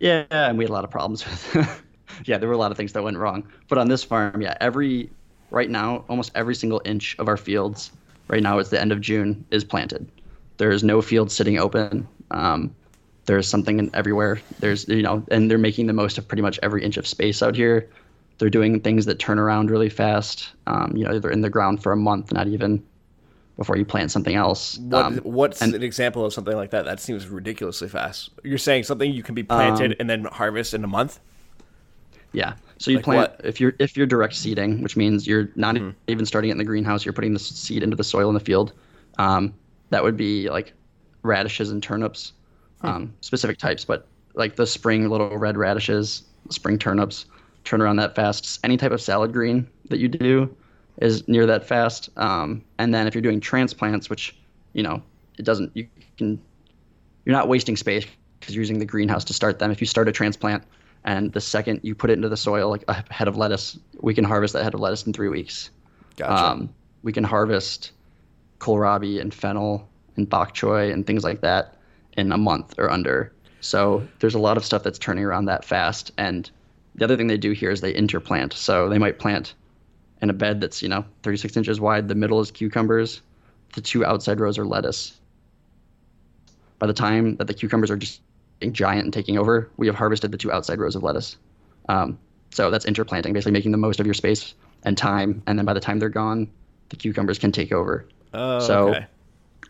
[0.00, 1.82] yeah, and we had a lot of problems with.
[2.24, 3.46] yeah, there were a lot of things that went wrong.
[3.68, 5.10] But on this farm, yeah, every
[5.50, 7.90] right now, almost every single inch of our fields
[8.28, 10.06] right now, it's the end of June, is planted.
[10.58, 12.06] There is no field sitting open.
[12.30, 12.74] Um,
[13.26, 14.40] there's something in everywhere.
[14.60, 17.42] There's you know, and they're making the most of pretty much every inch of space
[17.42, 17.88] out here.
[18.38, 20.50] They're doing things that turn around really fast.
[20.66, 22.82] Um, you know, they're in the ground for a month, not even.
[23.56, 24.78] before you plant something else.
[24.78, 26.86] What, Um, what's and- an example of something like that?
[26.86, 28.30] That seems ridiculously fast.
[28.42, 31.20] You're saying something you can be planted Um, and then harvest in a month?
[32.32, 32.54] Yeah.
[32.78, 33.40] So you Like plant what?
[33.44, 35.90] if you're if you're direct seeding, which means you're not Mm-hmm.
[36.08, 37.04] even starting it in the greenhouse.
[37.04, 38.72] You're putting the seed into the soil in the field.
[39.18, 39.54] Um,
[39.90, 40.72] that would be like
[41.22, 42.32] radishes and turnips,
[42.80, 42.86] Hmm.
[42.86, 47.26] um, specific types, but like the spring little red radishes, spring turnips,
[47.64, 48.60] turn around that fast.
[48.64, 50.54] Any type of salad green that you do
[51.00, 52.10] is near that fast.
[52.16, 54.36] Um, and then if you're doing transplants, which
[54.72, 55.02] you know
[55.38, 56.40] it doesn't, you can
[57.24, 58.06] you're not wasting space
[58.38, 59.70] because you're using the greenhouse to start them.
[59.70, 60.64] If you start a transplant
[61.04, 64.14] and the second you put it into the soil, like a head of lettuce, we
[64.14, 65.70] can harvest that head of lettuce in three weeks.
[66.16, 66.50] Gotcha.
[66.50, 67.92] Um, we can harvest
[68.58, 71.76] kohlrabi and fennel and bok choy and things like that
[72.16, 73.32] in a month or under.
[73.60, 76.12] So there's a lot of stuff that's turning around that fast.
[76.18, 76.50] And
[76.94, 78.52] the other thing they do here is they interplant.
[78.52, 79.54] So they might plant
[80.22, 82.08] in a bed that's you know 36 inches wide.
[82.08, 83.20] The middle is cucumbers.
[83.74, 85.18] The two outside rows are lettuce.
[86.78, 88.20] By the time that the cucumbers are just
[88.70, 91.36] giant and taking over, we have harvested the two outside rows of lettuce.
[91.88, 92.18] Um,
[92.50, 95.42] so that's interplanting, basically making the most of your space and time.
[95.46, 96.48] And then by the time they're gone,
[96.90, 98.06] the cucumbers can take over.
[98.32, 99.06] oh, so- okay.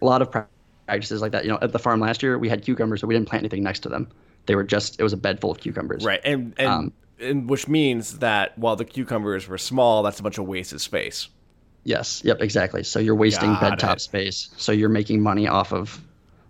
[0.02, 0.48] A lot of pra-
[0.87, 1.44] practices like that.
[1.44, 3.62] You know, at the farm last year, we had cucumbers, but we didn't plant anything
[3.62, 4.09] next to them.
[4.47, 6.05] They were just, it was a bed full of cucumbers.
[6.05, 6.20] Right.
[6.25, 10.37] And, and, Um, and which means that while the cucumbers were small, that's a bunch
[10.38, 11.29] of wasted space.
[11.85, 12.23] Yes.
[12.25, 12.40] Yep.
[12.42, 12.83] Exactly.
[12.83, 14.01] So you're wasting Got bed top it.
[14.01, 14.51] space.
[14.57, 16.01] So you're making money off of,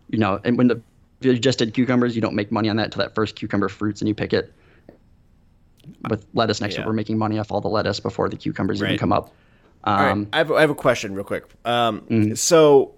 [0.09, 0.81] you know, and when the
[1.21, 3.69] if you just did cucumbers, you don't make money on that until that first cucumber
[3.69, 4.53] fruits and you pick it.
[6.09, 6.85] With lettuce next to Yeah.
[6.85, 9.33] it, we're making money off all the lettuce before the cucumbers even come up.
[9.85, 11.45] All right, Um, I have, I have a question real quick.
[11.65, 12.35] Um, Mm-hmm.
[12.35, 12.95] So,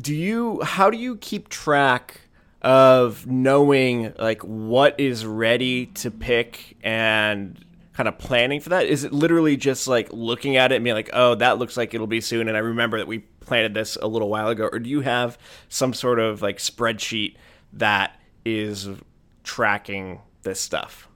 [0.00, 2.20] do you how do you keep track
[2.62, 8.86] of knowing like what is ready to pick and kind of planning for that?
[8.86, 11.94] Is it literally just like looking at it and being like, oh, that looks like
[11.94, 14.78] it'll be soon, and I remember that we planted this a little while ago, or
[14.78, 17.36] do you have some sort of like spreadsheet
[17.74, 18.88] that is
[19.44, 21.08] tracking this stuff?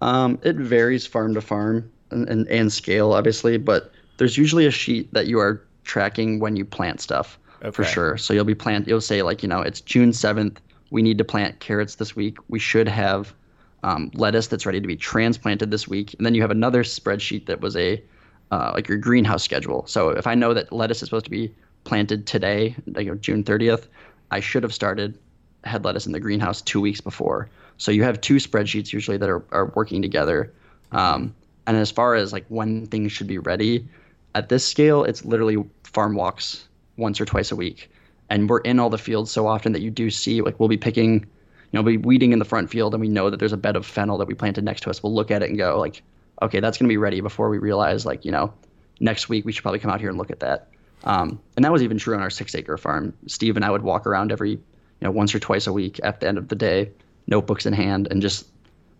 [0.00, 4.70] Um, it varies farm to farm and, and, and scale, obviously, but there's usually a
[4.70, 7.38] sheet that you are tracking when you plant stuff
[7.72, 8.16] for sure.
[8.16, 8.86] So you'll be plant.
[8.86, 10.60] You'll say like, you know, it's June seventh.
[10.90, 12.38] We need to plant carrots this week.
[12.48, 13.34] We should have
[13.82, 16.14] um, lettuce that's ready to be transplanted this week.
[16.14, 18.02] And then you have another spreadsheet that was a
[18.50, 19.86] uh, like your greenhouse schedule.
[19.86, 23.18] So if I know that lettuce is supposed to be planted today, like you know,
[23.18, 23.86] June 30th,
[24.30, 25.18] I should have started
[25.64, 27.50] head lettuce in the greenhouse two weeks before.
[27.76, 30.52] So you have two spreadsheets usually that are, are working together.
[30.92, 31.34] Um,
[31.66, 33.86] and as far as like when things should be ready,
[34.34, 36.67] at this scale, it's literally farm walks
[36.98, 37.90] once or twice a week.
[38.30, 40.76] And we're in all the fields so often that you do see like we'll be
[40.76, 41.26] picking, you
[41.72, 43.76] know, we'll be weeding in the front field and we know that there's a bed
[43.76, 45.02] of fennel that we planted next to us.
[45.02, 46.02] We'll look at it and go like,
[46.42, 48.52] okay, that's gonna be ready before we realize like, you know,
[49.00, 50.68] next week we should probably come out here and look at that.
[51.04, 53.14] Um, and that was even true on our six acre farm.
[53.26, 54.60] Steve and I would walk around every, you
[55.00, 56.90] know, once or twice a week at the end of the day,
[57.26, 58.46] notebooks in hand, and just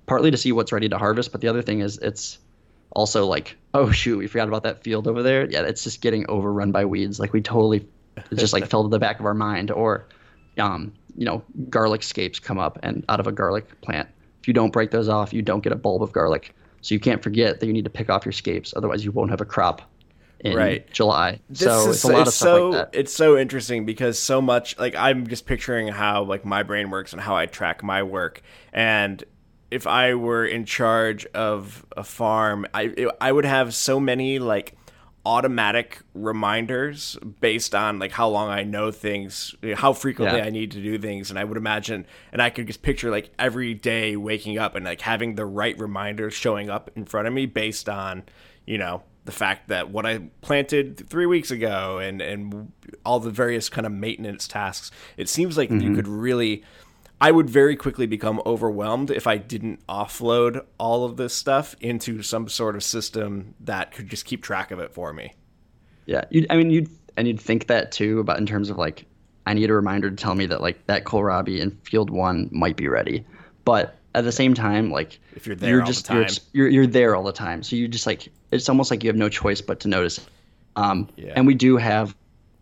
[0.06, 1.32] partly to see what's ready to harvest.
[1.32, 2.38] But the other thing is it's
[2.90, 3.56] also like,
[3.88, 5.48] oh shoot, we forgot about that field over there.
[5.48, 7.18] Yeah, it's just getting overrun by weeds.
[7.20, 7.86] Like we totally
[8.34, 9.70] just like fell to the back of our mind.
[9.70, 10.06] Or,
[10.58, 14.08] um, you know, garlic scapes come up and out of a garlic plant.
[14.40, 16.54] If you don't break those off, you don't get a bulb of garlic.
[16.80, 19.30] So you can't forget that you need to pick off your scapes, otherwise you won't
[19.30, 19.82] have a crop
[20.40, 20.88] in Right.
[20.92, 21.40] July.
[21.48, 22.98] This so is- it's a lot of stuff so, like that.
[22.98, 27.12] It's so interesting because so much like I'm just picturing how like my brain works
[27.12, 28.42] and how I track my work.
[28.72, 29.24] And
[29.70, 34.74] if I were in charge of a farm, I I would have so many like
[35.26, 40.46] automatic reminders based on like how long I know things, how frequently Yeah.
[40.46, 43.30] I need to do things, and I would imagine, and I could just picture like
[43.38, 47.34] every day waking up and like having the right reminders showing up in front of
[47.34, 48.22] me based on,
[48.64, 52.72] you know, the fact that what I planted three weeks ago and and
[53.04, 54.90] all the various kind of maintenance tasks.
[55.18, 55.94] It seems like you mm-hmm.
[55.96, 56.64] could really.
[57.20, 62.22] I would very quickly become overwhelmed if I didn't offload all of this stuff into
[62.22, 65.34] some sort of system that could just keep track of it for me.
[66.06, 69.04] Yeah, you'd, I mean, you'd and you'd think that too about in terms of like,
[69.46, 72.76] I need a reminder to tell me that like that kohlrabi in field one might
[72.76, 73.26] be ready,
[73.64, 76.86] but at the same time, like If you're there you're the just you're, you're you're
[76.86, 79.60] there all the time, so you just like it's almost like you have no choice
[79.60, 80.20] but to notice.
[80.76, 81.32] Um, Yeah.
[81.34, 82.14] and we do have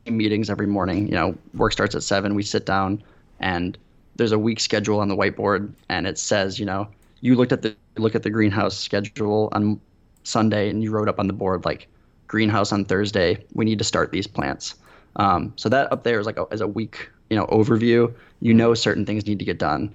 [0.06, 1.06] meetings every morning.
[1.06, 2.34] You know, work starts at seven.
[2.34, 3.02] We sit down
[3.40, 3.76] and
[4.16, 6.88] there's a week schedule on the whiteboard, and it says, you know,
[7.20, 9.80] you looked at the look at the greenhouse schedule on
[10.24, 11.88] Sunday, and you wrote up on the board like
[12.26, 13.44] greenhouse on Thursday.
[13.54, 14.74] We need to start these plants.
[15.16, 18.12] Um, so that up there is like as a week, you know, overview.
[18.40, 19.94] You know, certain things need to get done,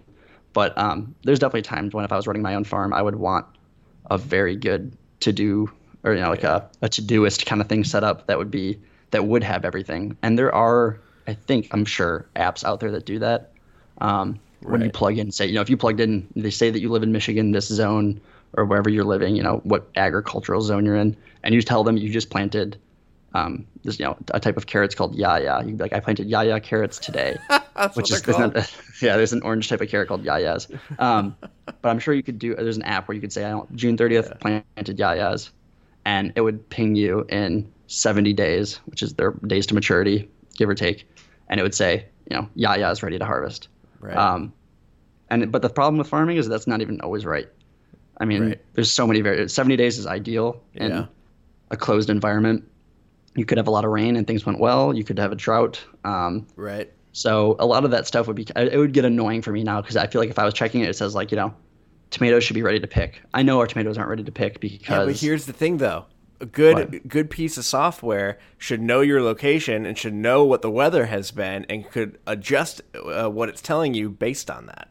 [0.53, 3.15] but um, there's definitely times when if I was running my own farm, I would
[3.15, 3.45] want
[4.09, 5.71] a very good to do
[6.03, 8.79] or you know like a, a Todoist kind of thing set up that would be
[9.11, 10.17] that would have everything.
[10.23, 13.50] And there are, I think, I'm sure, apps out there that do that.
[14.01, 16.79] Um, when you plug in, say, you know, if you plugged in, they say that
[16.79, 18.19] you live in Michigan, this zone,
[18.53, 21.97] or wherever you're living, you know, what agricultural zone you're in, and you tell them
[21.97, 22.77] you just planted
[23.33, 25.63] um, this, you know, a type of carrots called yaya.
[25.65, 27.37] You'd be like, I planted yaya carrots today,
[27.93, 30.67] which is not- yeah, there's an orange type of carrot called yayas.
[30.99, 31.35] Um,
[31.65, 32.53] but I'm sure you could do.
[32.53, 35.49] There's an app where you could say, I don't, June 30th planted yayas,
[36.05, 40.69] and it would ping you in 70 days, which is their days to maturity, give
[40.69, 41.07] or take,
[41.47, 43.69] and it would say, you know, yaya is ready to harvest.
[44.01, 44.15] Right.
[44.17, 44.53] Um,
[45.29, 47.47] and but the problem with farming is that's not even always right.
[48.17, 48.61] I mean, Right.
[48.73, 51.07] there's so many vari 70 days is ideal in
[51.71, 52.69] a closed environment.
[53.35, 54.93] You could have a lot of rain and things went well.
[54.93, 55.81] You could have a drought.
[56.03, 56.91] Um, right.
[57.13, 59.79] so a lot of that stuff would be it would get annoying for me now
[59.81, 61.53] because I feel like if I was checking it, it says like you know,
[62.09, 63.21] tomatoes should be ready to pick.
[63.33, 66.05] I know our tomatoes aren't ready to pick Yeah, because but here's the thing, though.
[66.41, 67.07] A good What?
[67.07, 71.31] good piece of software should know your location and should know what the weather has
[71.31, 74.89] been and could adjust uh, what it's telling you based on that.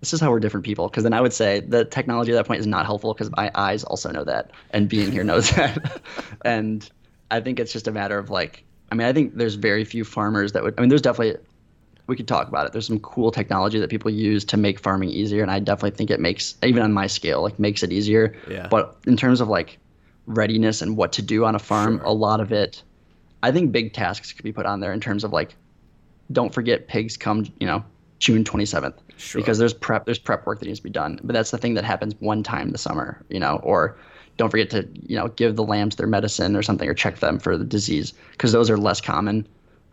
[0.00, 0.88] this is how we're different people.
[0.88, 3.50] Because then I would say the technology at that point is not helpful because my
[3.54, 6.02] eyes also know that and being here knows that.
[6.44, 6.88] and
[7.30, 10.04] I think it's just a matter of like, I mean, I think there's very few
[10.04, 10.74] farmers that would.
[10.76, 11.42] I mean, there's definitely
[12.06, 12.72] we could talk about it.
[12.72, 16.10] There's some cool technology that people use to make farming easier, and I definitely think
[16.10, 18.34] it makes even on my scale like makes it easier.
[18.48, 18.68] Yeah.
[18.68, 19.78] But in terms of like
[20.26, 22.06] readiness and what to do on a farm, Sure.
[22.06, 22.82] a lot of it,
[23.42, 25.54] I think big tasks could be put on there in terms of like,
[26.32, 27.84] don't forget pigs come, you know,
[28.18, 29.40] June 27th Sure.
[29.40, 31.20] because there's prep there's prep work that needs to be done.
[31.22, 33.96] But that's the thing that happens one time this summer, you know, or
[34.36, 37.38] don't forget to you know give the lambs their medicine or something or check them
[37.38, 39.46] for the disease because those are less common.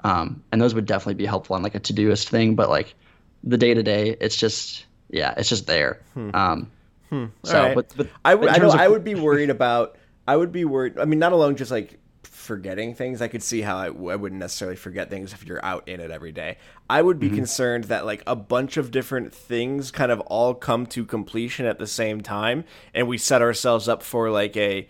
[0.04, 2.96] Um, and those would definitely be helpful on like a Todoist thing, but like
[3.44, 6.00] the day to day, it's just yeah, it's just there.
[6.34, 6.72] Um,
[7.12, 7.26] So, Hmm.
[7.46, 7.76] All right.
[7.76, 9.98] but, but I would, I know of- I would be worried about.
[10.28, 10.98] I would be worried.
[10.98, 13.22] I mean, not alone just like forgetting things.
[13.22, 16.10] I could see how I, I wouldn't necessarily forget things if you're out in it
[16.12, 16.58] every day.
[16.90, 17.36] I would be Mm-hmm.
[17.36, 21.80] concerned that like a bunch of different things kind of all come to completion at
[21.80, 24.88] the same time, and we set ourselves up for like a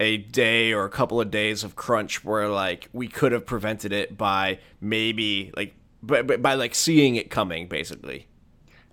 [0.00, 3.92] a day or a couple of days of crunch where like we could have prevented
[3.92, 8.26] it by maybe like by, by, by like seeing it coming basically.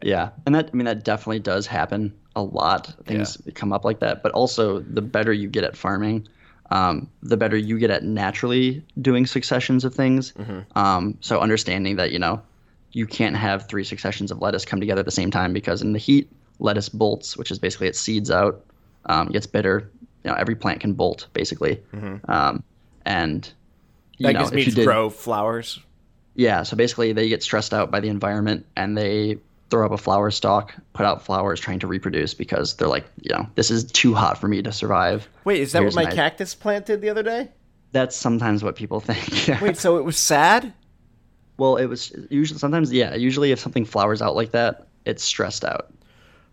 [0.03, 2.93] Yeah, and that I mean that definitely does happen a lot.
[3.05, 6.27] Things come up like that, but also the better you get at farming,
[6.71, 10.33] um, the better you get at naturally doing successions of things.
[10.75, 12.41] Um, so understanding that you know
[12.93, 15.93] you can't have three successions of lettuce come together at the same time because in
[15.93, 18.65] the heat, lettuce bolts, which is basically it seeds out,
[19.05, 19.89] um, gets bitter.
[20.23, 21.81] You know, every plant can bolt basically,
[22.27, 22.63] um,
[23.05, 23.51] and
[24.17, 25.79] you That know just if you means did, grow flowers.
[26.35, 29.37] yeah, so basically they get stressed out by the environment and they
[29.71, 33.33] throw up a flower stalk, put out flowers trying to reproduce because they're like, you
[33.33, 35.27] know, this is too hot for me to survive.
[35.45, 37.49] Wait, is that Here's what my my- cactus plant did the other day?
[37.93, 39.61] That's sometimes what people think.
[39.61, 40.73] Wait, so it was sad?
[41.57, 45.63] well, it was usually sometimes yeah, usually if something flowers out like that, it's stressed
[45.65, 45.91] out.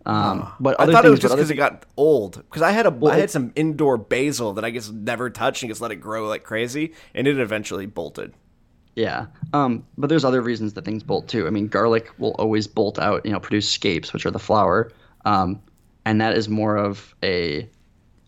[0.05, 2.37] Um, but I thought it was just because it got old.
[2.37, 5.61] Because I had a I Well, had some indoor basil that I just never touched
[5.61, 8.33] and just let it grow like crazy, and it eventually bolted.
[8.95, 9.27] Yeah.
[9.53, 11.47] Um, but there's other reasons that things bolt too.
[11.47, 14.91] I mean, garlic will always bolt out, you know, produce scapes, which are the flower.
[15.25, 15.61] Um,
[16.05, 17.69] and that is more of a,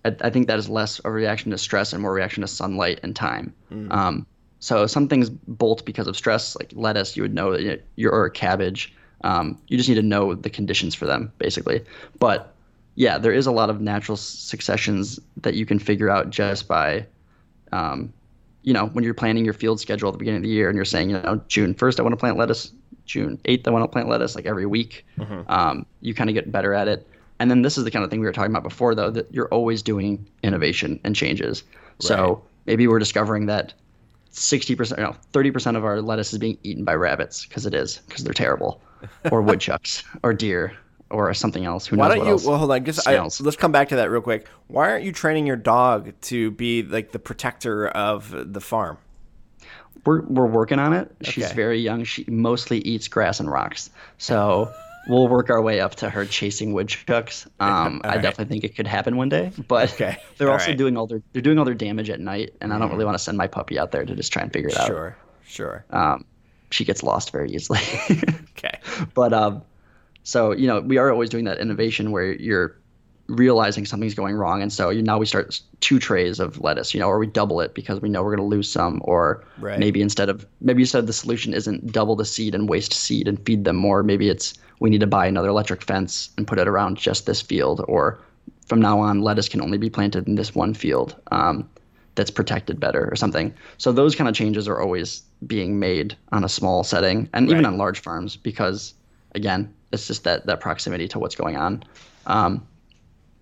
[0.05, 2.99] I, I think that is less a reaction to stress and more reaction to sunlight
[3.03, 3.53] and time.
[3.91, 4.25] Um,
[4.59, 8.29] so some things bolt because of stress, like lettuce, you would know that you're, or
[8.29, 8.93] cabbage.
[9.23, 11.83] Um, you just need to know the conditions for them, basically.
[12.19, 12.53] But
[12.95, 17.05] yeah, there is a lot of natural successions that you can figure out just by
[17.71, 18.11] um,
[18.63, 20.75] you know, when you're planning your field schedule at the beginning of the year and
[20.75, 22.71] you're saying, you know, June 1st, I want to plant lettuce,
[23.05, 25.05] June 8th, I want to plant lettuce, like every week,
[25.47, 27.07] um, you kind of get better at it.
[27.39, 29.33] And then this is the kind of thing we were talking about before, though, that
[29.33, 31.63] you're always doing innovation and changes.
[31.99, 33.73] So maybe we're discovering that
[34.31, 38.23] 60%, no, 30% of our lettuce is being eaten by rabbits because it is, because
[38.23, 38.81] they're terrible,
[39.31, 40.73] or woodchucks, or deer,
[41.09, 41.85] or something else.
[41.85, 42.49] Who Why knows don't what you?
[42.49, 42.85] Well, hold on.
[42.85, 44.47] Just I, let's come back to that real quick.
[44.67, 48.97] Why aren't you training your dog to be like the protector of the farm?
[50.05, 51.13] We're we're working on it.
[51.21, 51.53] She's Okay.
[51.53, 52.03] very young.
[52.05, 53.89] She mostly eats grass and rocks.
[54.17, 54.71] So
[55.05, 57.47] we'll work our way up to her chasing woodchucks.
[57.59, 58.21] Um, I right.
[58.21, 59.51] definitely think it could happen one day.
[59.67, 60.17] But Okay.
[60.37, 60.77] they're All also right.
[60.77, 63.15] doing all their they're doing all their damage at night, and I don't really want
[63.15, 64.87] to send my puppy out there to just try and figure it out.
[64.87, 65.85] Sure, sure.
[65.89, 66.25] Um,
[66.71, 67.79] she gets lost very easily.
[68.57, 68.79] Okay.
[69.15, 69.63] but um,
[70.23, 72.77] so you know we are always doing that innovation where you're
[73.27, 76.99] realizing something's going wrong, and so you now we start two trays of lettuce, you
[76.99, 79.79] know, or we double it because we know we're going to lose some, or Right.
[79.79, 83.27] maybe instead of maybe instead of the solution isn't double the seed and waste seed
[83.27, 86.57] and feed them more, maybe it's we need to buy another electric fence and put
[86.57, 88.19] it around just this field, or
[88.65, 91.15] from now on lettuce can only be planted in this one field.
[91.31, 91.69] Um,
[92.15, 93.53] that's protected better or something.
[93.77, 97.65] So those kind of changes are always being made on a small setting and even
[97.65, 98.93] on large farms because
[99.33, 101.83] again, it's just that that proximity to what's going on.
[102.25, 102.67] Um,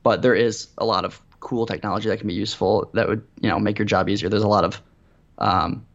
[0.03, 3.49] but there is a lot of cool technology that can be useful that would you
[3.49, 4.29] know make your job easier.
[4.29, 4.81] There's a lot of
[5.39, 5.85] um,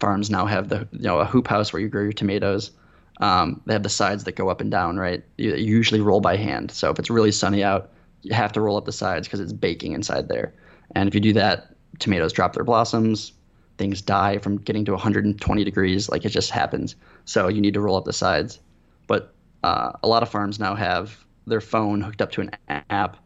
[0.00, 2.72] farms now have the you know a hoop house where you grow your tomatoes.
[3.20, 5.22] Um, they have the sides that go up and down, right?
[5.36, 6.70] You, usually roll by hand.
[6.70, 7.90] So if it's really sunny out,
[8.22, 10.54] you have to roll up the sides because it's baking inside there.
[10.94, 13.32] And if you do that, tomatoes drop their blossoms,
[13.78, 16.08] things die from getting to 120 degrees.
[16.08, 16.96] Like it just happens.
[17.24, 18.58] So you need to roll up the sides.
[19.06, 22.50] But uh, a lot of farms now have their phone hooked up to an
[22.90, 23.16] app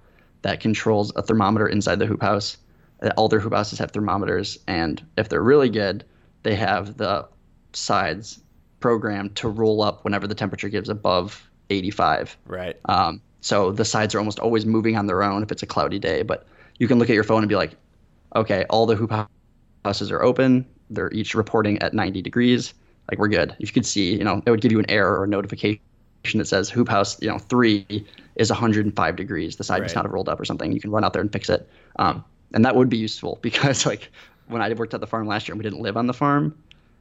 [0.42, 2.56] that controls a thermometer inside the hoop house.
[3.02, 6.04] Uh, All their hoop houses have thermometers, and if they're really good,
[6.42, 7.28] they have the
[7.72, 8.40] sides
[8.80, 12.36] programmed to roll up whenever the temperature gives above 85.
[12.46, 12.76] Right.
[12.86, 15.98] Um, so the sides are almost always moving on their own if it's a cloudy
[15.98, 16.22] day.
[16.22, 16.46] But
[16.78, 17.76] you can look at your phone and be like,
[18.36, 19.12] okay, all the hoop
[19.84, 20.66] houses are open.
[20.90, 22.74] They're each reporting at 90 degrees.
[23.10, 23.52] Like we're good.
[23.58, 25.80] If you could see, you know, it would give you an error or a notification
[26.34, 27.86] that says hoop house, you know, three
[28.36, 29.56] is 105 degrees.
[29.56, 29.90] The side Right.
[29.90, 30.72] is not rolled up or something.
[30.72, 31.68] You can run out there and fix it.
[31.98, 32.24] Um,
[32.54, 34.10] and that would be useful because like
[34.46, 36.56] when I worked at the farm last year and we didn't live on the farm,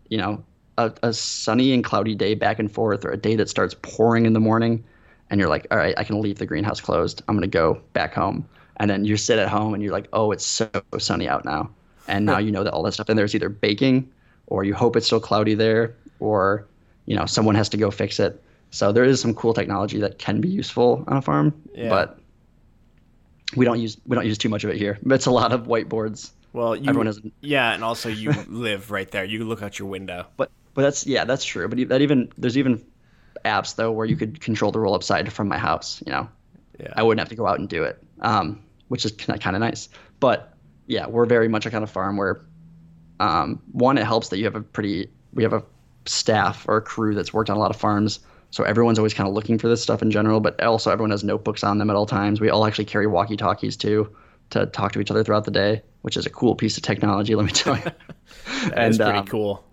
[0.09, 0.43] you know,
[0.78, 4.25] a, a sunny and cloudy day back and forth or a day that starts pouring
[4.25, 4.84] in the morning
[5.30, 7.21] and you're like, all right, I can leave the greenhouse closed.
[7.28, 8.47] I'm going to go back home.
[8.78, 10.69] And then you sit at home and you're like, oh, it's so
[10.99, 11.69] sunny out now.
[12.07, 14.09] And now you know that all that stuff in there is either baking
[14.45, 16.65] or you hope it's still cloudy there or,
[17.05, 18.41] you know, someone has to go fix it.
[18.71, 21.89] So there is some cool technology that can be useful on a farm, Yeah.
[21.89, 22.19] but
[23.55, 24.99] we don't use we don't use too much of it here.
[25.05, 26.32] It's a lot of whiteboards.
[26.53, 29.23] Well, you, Everyone has yeah, and also you live right there.
[29.23, 30.28] You look out your window.
[30.38, 31.67] But but that's yeah, that's true.
[31.67, 32.86] But that even there's even
[33.43, 36.03] apps though where you could control the roll up side from my house.
[36.05, 36.30] You know,
[36.80, 36.93] Yeah.
[36.95, 39.89] I wouldn't have to go out and do it, um, which is kind of nice.
[40.19, 40.53] But
[40.86, 42.45] yeah, we're very much a kind of farm where
[43.19, 45.63] um, one it helps that you have a pretty we have a
[46.05, 48.19] staff or a crew that's worked on a lot of farms.
[48.51, 51.23] So everyone's always kind of looking for this stuff in general, but also everyone has
[51.23, 52.39] notebooks on them at all times.
[52.39, 54.15] We all actually carry walkie-talkies too
[54.51, 57.34] to talk to each other throughout the day, which is a cool piece of technology,
[57.34, 57.84] let me tell you.
[58.69, 59.66] That is pretty um, cool.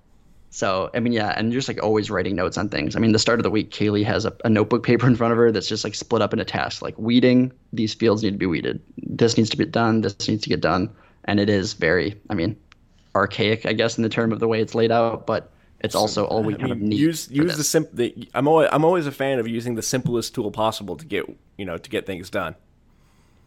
[0.55, 2.95] So I mean, yeah, and you're just like always writing notes on things.
[2.95, 5.33] I mean, the start of the week, Kaylee has a, a notebook paper in front
[5.33, 7.53] of her that's just like split up into tasks, like weeding.
[7.73, 8.81] These fields need to be weeded.
[8.97, 10.03] This needs to be done.
[10.03, 10.95] This needs to get done.
[11.25, 12.55] And it is very, I mean,
[13.17, 15.51] archaic, I guess, in the term of the way it's laid out, but
[15.81, 16.99] it's also all we I kind of need.
[17.01, 17.89] use use the simp.
[17.93, 21.25] The, I'm always I'm always a fan of using the simplest tool possible to get
[21.59, 22.55] you know to get things done.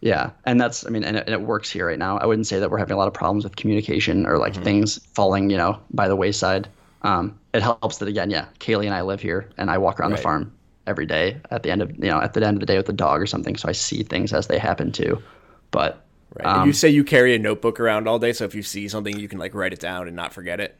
[0.01, 2.18] Yeah, and that's I mean, and it, and it works here right now.
[2.18, 4.41] I wouldn't say that we're having a lot of problems with communication or Mm-hmm.
[4.41, 6.68] like things falling, you know, by the wayside.
[7.04, 10.12] Um, it helps that again, yeah, Kaylee and I live here, and I walk around
[10.12, 10.18] Right.
[10.18, 10.54] the farm
[10.88, 12.86] every day at the end of you know at the end of the day with
[12.88, 15.22] the dog or something, so I see things as they happen too.
[15.72, 16.04] But
[16.36, 16.45] Right.
[16.45, 19.18] Um, you say you carry a notebook around all day, so if you see something,
[19.18, 20.76] you can like write it down and not forget it.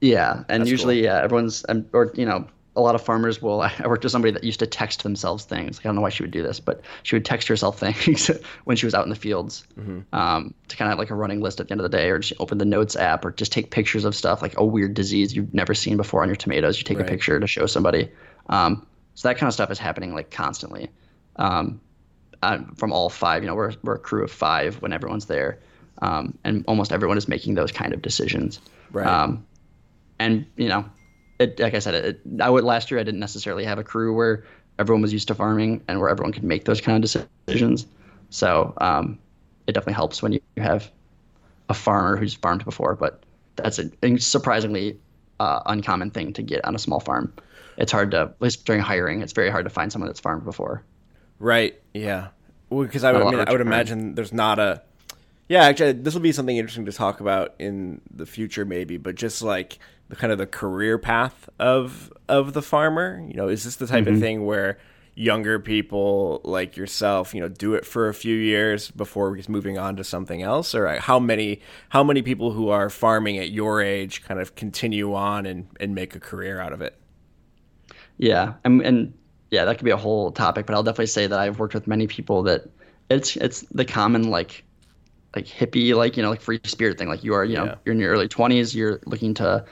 [0.00, 2.46] Yeah, and That's usually, yeah, everyone's or you know,
[2.76, 3.60] a lot of farmers will.
[3.62, 5.78] I worked with somebody that used to text themselves things.
[5.78, 8.30] Like, I don't know why she would do this, but she would text herself things
[8.64, 9.64] when she was out in the fields
[10.12, 12.10] um, to kind of have like a running list at the end of the day,
[12.10, 14.94] or just open the notes app, or just take pictures of stuff like a weird
[14.94, 16.78] disease you've never seen before on your tomatoes.
[16.78, 17.06] You take Right.
[17.06, 18.10] a picture to show somebody.
[18.48, 20.90] Um, so that kind of stuff is happening like constantly.
[21.36, 21.80] Um,
[22.42, 25.58] uh, from all five, you know, we're we're a crew of five when everyone's there,
[26.02, 28.60] um, and almost everyone is making those kind of decisions.
[28.92, 29.06] Right.
[29.06, 29.46] Um,
[30.18, 30.84] and you know,
[31.38, 34.14] it, like I said, it, I would last year I didn't necessarily have a crew
[34.14, 34.44] where
[34.78, 37.86] everyone was used to farming and where everyone could make those kind of decisions.
[38.30, 39.18] So um,
[39.66, 40.90] it definitely helps when you have
[41.68, 42.94] a farmer who's farmed before.
[42.94, 43.22] But
[43.56, 44.98] that's a surprisingly
[45.40, 47.32] uh, uncommon thing to get on a small farm.
[47.76, 50.44] It's hard to, at least during hiring, it's very hard to find someone that's farmed
[50.44, 50.82] before.
[51.38, 51.80] Right.
[51.92, 52.28] Yeah.
[52.70, 54.82] Because I, would- I mean, I would imagine there's not a.
[55.48, 58.96] Yeah, actually, this will be something interesting to talk about in the future, maybe.
[58.96, 59.78] But just like
[60.08, 63.86] the kind of the career path of of the farmer, you know, is this the
[63.86, 64.14] type Mm-hmm.
[64.14, 64.78] of thing where
[65.16, 69.96] younger people like yourself, you know, do it for a few years before moving on
[69.96, 74.22] to something else, or how many how many people who are farming at your age
[74.24, 76.96] kind of continue on and and make a career out of it?
[78.18, 79.14] Yeah, and, and
[79.50, 81.86] yeah, that could be a whole topic, but I'll definitely say that I've worked with
[81.86, 82.64] many people that
[83.10, 84.64] it's it's the common like
[85.36, 87.08] like hippie like you know like free spirit thing.
[87.08, 87.76] Like you are you know Yeah.
[87.86, 89.64] you're in your early twenties, you're looking to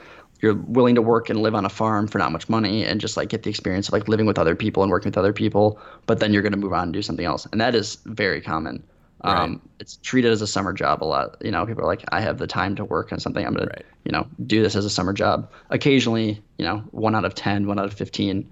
[0.43, 3.15] you're willing to work and live on a farm for not much money and just
[3.15, 5.79] like get the experience of like living with other people and working with other people,
[6.05, 8.41] but then you're going to move on and do something else, and that is very
[8.41, 8.83] common.
[9.21, 11.37] Um, It's treated as a summer job a lot.
[11.41, 13.45] You know, people are like, I have the time to work on something.
[13.45, 13.71] I'm gonna,
[14.03, 15.49] you know, do this as a summer job.
[15.69, 18.45] Occasionally, you know, one out of 10, one out of 15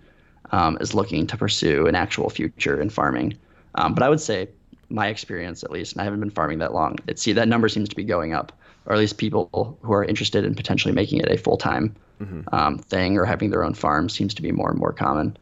[0.51, 3.37] um, is looking to pursue an actual future in farming.
[3.75, 4.47] Um, but I would say
[4.89, 7.67] my experience at least, and I haven't been farming that long, it see that number
[7.67, 8.53] seems to be going up,
[8.85, 12.41] or at least people who are interested in potentially making it a full time mm-hmm.
[12.53, 15.37] um, thing or having their own farm seems to be more and more common,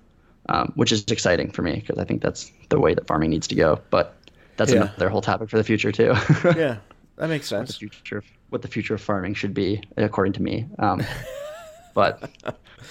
[0.50, 3.48] um, which is exciting for me because I think that's the way that farming needs
[3.48, 3.80] to go.
[3.90, 4.16] But
[4.58, 4.84] that's yeah.
[4.84, 6.14] another whole topic for the future too.
[6.56, 6.78] yeah,
[7.16, 7.70] that makes sense.
[7.70, 10.68] What the future, what the future of farming should be, according to me.
[10.80, 11.02] Um,
[11.94, 12.30] but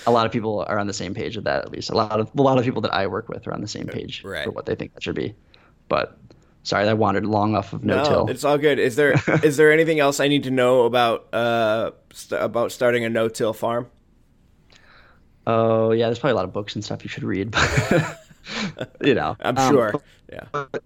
[0.06, 1.64] a lot of people are on the same page with that.
[1.64, 3.60] At least a lot of a lot of people that I work with are on
[3.60, 4.44] the same page right.
[4.44, 5.34] for what they think that should be.
[5.88, 6.18] But
[6.68, 8.26] sorry, I wandered long off of no, till.
[8.26, 8.78] No, It's all good.
[8.78, 13.04] Is there is there anything else I need to know about uh st- about starting
[13.04, 13.90] a no till farm?
[15.46, 17.54] Oh yeah, there's probably a lot of books and stuff you should read.
[19.02, 19.94] you know, I'm sure.
[19.94, 20.44] Um, yeah.
[20.52, 20.82] But,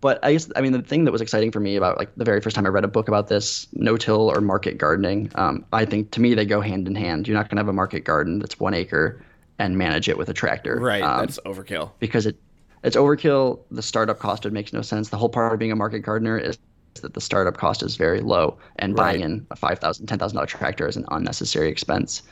[0.00, 2.24] but I guess I mean the thing that was exciting for me about like the
[2.24, 5.84] very first time I read a book about this no-till or market gardening, um, I
[5.84, 7.28] think to me they go hand in hand.
[7.28, 9.22] You're not going to have a market garden that's one acre
[9.58, 10.78] and manage it with a tractor.
[10.80, 11.92] Right, um, that's overkill.
[12.00, 12.36] Because it
[12.84, 13.60] it's overkill.
[13.70, 15.08] The startup cost it makes no sense.
[15.08, 16.58] The whole part of being a market gardener is
[17.02, 19.12] that the startup cost is very low, and right.
[19.12, 22.22] buying in a five thousand, ten thousand dollar tractor is an unnecessary expense.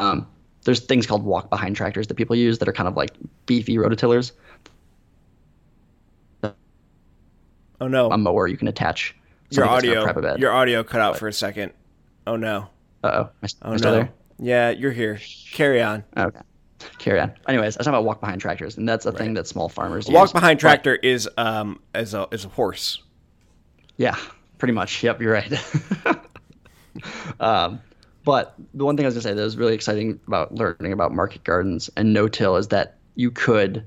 [0.00, 0.26] Um,
[0.64, 3.12] there's things called walk behind tractors that people use that are kind of like
[3.46, 4.32] beefy rototillers
[7.80, 8.10] Oh no.
[8.10, 9.14] A mower you can attach.
[9.50, 10.04] Your audio.
[10.36, 11.72] Your audio cut out but, for a second.
[12.26, 12.68] Oh no.
[13.04, 13.48] Uh oh.
[13.62, 13.76] Oh no.
[13.76, 14.12] There?
[14.38, 15.20] Yeah, you're here.
[15.52, 16.04] Carry on.
[16.16, 16.40] Okay.
[16.98, 17.32] Carry on.
[17.48, 19.18] Anyways, I was talking about walk behind tractors, and that's a right.
[19.18, 23.02] thing that small farmers walk behind tractor but, is um as a is a horse.
[23.96, 24.16] Yeah,
[24.58, 25.02] pretty much.
[25.02, 25.52] Yep, you're right.
[27.40, 27.80] um,
[28.24, 31.14] but the one thing I was gonna say that was really exciting about learning about
[31.14, 33.84] market gardens and no-till is that you could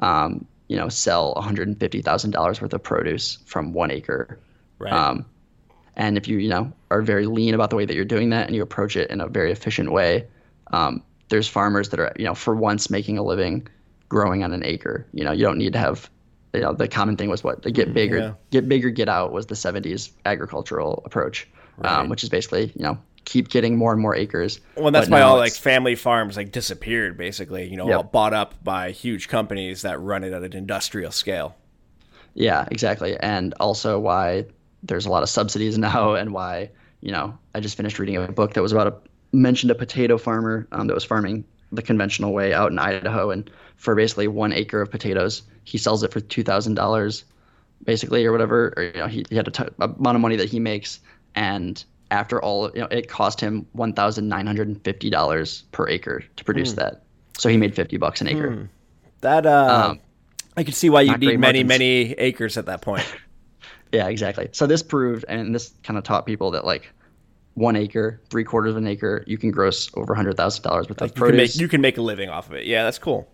[0.00, 4.38] um, you know, sell $150,000 worth of produce from one acre.
[4.78, 4.92] Right.
[4.92, 5.24] Um,
[5.96, 8.46] and if you, you know, are very lean about the way that you're doing that
[8.46, 10.26] and you approach it in a very efficient way,
[10.72, 13.66] um, there's farmers that are, you know, for once making a living
[14.08, 15.06] growing on an acre.
[15.12, 16.10] You know, you don't need to have,
[16.54, 18.32] you know, the common thing was what the get mm, bigger, yeah.
[18.50, 21.48] get bigger, get out was the 70s agricultural approach,
[21.78, 21.98] um, right.
[22.00, 24.60] um, which is basically, you know, keep getting more and more acres.
[24.76, 28.12] Well, that's why all like family farms like disappeared basically, you know, yep.
[28.12, 31.56] bought up by huge companies that run it at an industrial scale.
[32.34, 33.16] Yeah, exactly.
[33.18, 34.46] And also why
[34.82, 36.70] there's a lot of subsidies now and why,
[37.00, 38.94] you know, I just finished reading a book that was about a
[39.36, 43.50] mentioned a potato farmer um, that was farming the conventional way out in Idaho and
[43.76, 47.24] for basically 1 acre of potatoes, he sells it for $2,000
[47.84, 50.48] basically or whatever or you know he, he had a t- amount of money that
[50.48, 51.00] he makes
[51.34, 55.64] and after all, you know, it cost him one thousand nine hundred and fifty dollars
[55.72, 56.76] per acre to produce mm.
[56.76, 57.02] that.
[57.38, 58.50] So he made fifty bucks an acre.
[58.50, 58.68] Mm.
[59.20, 60.00] That uh, um,
[60.56, 61.68] I could see why you need many margins.
[61.68, 63.04] many acres at that point.
[63.92, 64.48] yeah, exactly.
[64.52, 66.92] So this proved, and this kind of taught people that like
[67.56, 71.00] one acre, three quarters of an acre, you can gross over hundred thousand dollars worth
[71.00, 71.34] like of produce.
[71.34, 72.66] You can, make, you can make a living off of it.
[72.66, 73.28] Yeah, that's cool.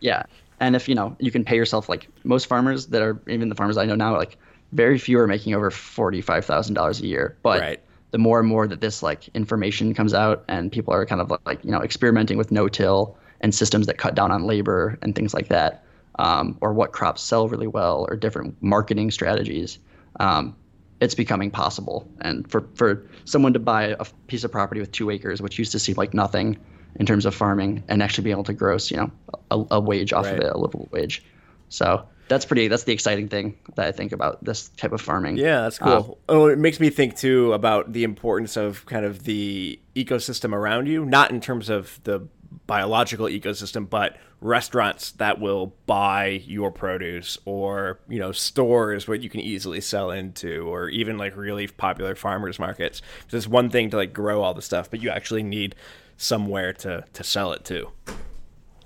[0.00, 0.24] Yeah,
[0.60, 3.54] and if you know, you can pay yourself like most farmers that are even the
[3.54, 4.36] farmers I know now, like
[4.72, 7.36] very few are making over forty five thousand dollars a year.
[7.42, 7.80] But right
[8.12, 11.32] the more and more that this like information comes out and people are kind of
[11.44, 15.34] like you know experimenting with no-till and systems that cut down on labor and things
[15.34, 15.82] like that,
[16.20, 19.78] um, or what crops sell really well, or different marketing strategies,
[20.20, 20.54] um,
[21.02, 22.08] it's becoming possible.
[22.20, 25.72] And for for someone to buy a piece of property with two acres, which used
[25.72, 26.58] to seem like nothing
[26.94, 29.10] in terms of farming, and actually be able to gross you know
[29.50, 30.34] a, a wage off right.
[30.34, 31.24] of it, a livable wage.
[31.70, 32.68] So that's pretty.
[32.68, 35.38] That's the exciting thing that I think about this type of farming.
[35.38, 36.18] Yeah, that's cool.
[36.28, 40.52] Uh, oh, it makes me think too about the importance of kind of the ecosystem
[40.52, 42.28] around you, not in terms of the
[42.66, 49.30] biological ecosystem, but restaurants that will buy your produce or you know stores where you
[49.30, 53.00] can easily sell into or even like really popular farmers markets
[53.30, 55.76] it's one thing to like grow all the stuff but you actually need
[56.16, 57.88] somewhere to to sell it to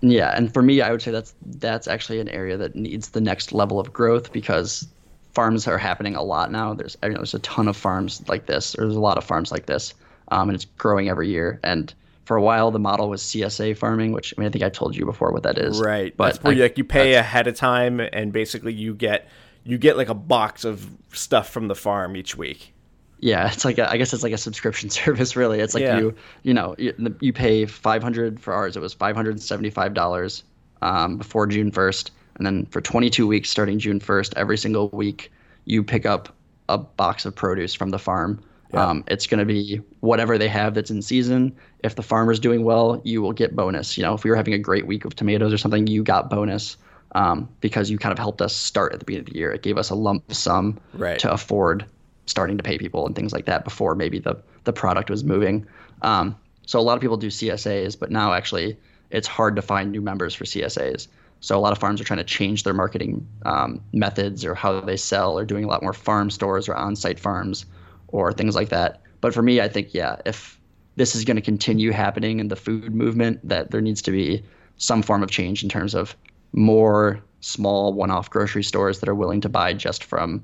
[0.01, 3.21] yeah, and for me, I would say that's that's actually an area that needs the
[3.21, 4.87] next level of growth because
[5.35, 6.75] farms are happening a lot now.
[6.75, 8.75] There's I know there's a ton of farms like this.
[8.77, 9.95] Or there's a lot of farms like this,
[10.29, 11.61] um, and it's growing every year.
[11.63, 11.93] And
[12.27, 14.97] for a while, the model was CSA farming, which I mean I think I told
[14.97, 15.81] you before what that is.
[15.81, 18.95] Right, but that's where I, you, like you pay ahead of time, and basically you
[18.95, 19.29] get
[19.63, 22.75] you get like a box of stuff from the farm each week.
[23.21, 25.37] Yeah, it's like a, I guess it's like a subscription service.
[25.37, 25.99] Really, it's like yeah.
[25.99, 28.77] you you know you, you pay five hundred for ours.
[28.77, 30.43] It was five hundred and seventy five dollars
[30.83, 34.89] um, before June first, and then for twenty two weeks starting June first, every single
[34.89, 35.31] week
[35.65, 36.35] you pick up
[36.69, 38.43] a box of produce from the farm.
[38.73, 38.85] Yeah.
[38.85, 41.55] Um, it's going to be whatever they have that's in season.
[41.85, 43.97] If the farmer's doing well, you will get bonus.
[43.97, 46.31] You know, if we were having a great week of tomatoes or something, you got
[46.31, 46.77] bonus
[47.15, 49.53] um, because you kind of helped us start at the beginning of the year.
[49.53, 51.19] It gave us a lump sum right.
[51.21, 51.87] to afford
[52.27, 55.65] starting to pay people and things like that before maybe the the product was moving.
[56.03, 56.37] Um,
[56.67, 58.77] so a lot of people do CSAs, but now actually
[59.11, 61.07] it's hard to find new members for CSAs.
[61.41, 64.81] So a lot of farms are trying to change their marketing um, methods or how
[64.81, 67.67] they sell, or doing a lot more farm stores or on-site farms,
[68.09, 69.03] or things like that.
[69.21, 70.59] But for me, I think yeah, if
[70.97, 74.43] this is going to continue happening in the food movement, that there needs to be
[74.79, 76.17] some form of change in terms of
[76.53, 80.43] more small one-off grocery stores that are willing to buy just from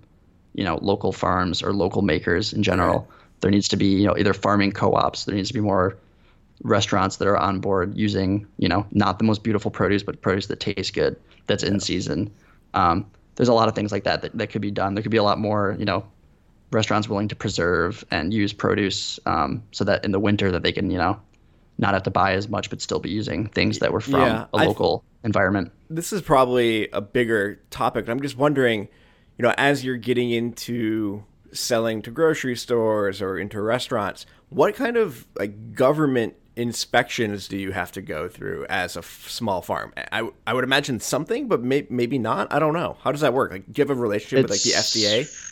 [0.54, 3.08] you know local farms or local makers in general.
[3.40, 5.24] There needs to be you know either farming co-ops.
[5.24, 5.96] There needs to be more
[6.62, 10.46] restaurants that are on board using you know not the most beautiful produce but produce
[10.46, 12.30] that tastes good that's in season.
[12.74, 14.94] Um, there's a lot of things like that, that that could be done.
[14.94, 16.04] There could be a lot more you know
[16.72, 20.72] restaurants willing to preserve and use produce um, so that in the winter that they
[20.72, 21.20] can you know
[21.78, 24.46] not have to buy as much but still be using things that were from yeah,
[24.52, 25.72] a local environment.
[25.88, 28.08] This is probably a bigger topic.
[28.08, 28.88] I'm just wondering
[29.38, 34.96] you know, as you're getting into selling to grocery stores or into restaurants, what kind
[34.96, 39.92] of like government inspections do you have to go through as a f- small farm?
[40.12, 42.52] I, I would imagine something, but may- maybe not.
[42.52, 42.98] I don't know.
[43.00, 43.50] How does that work?
[43.52, 45.51] Like, do you have a relationship it's, with like the FDA?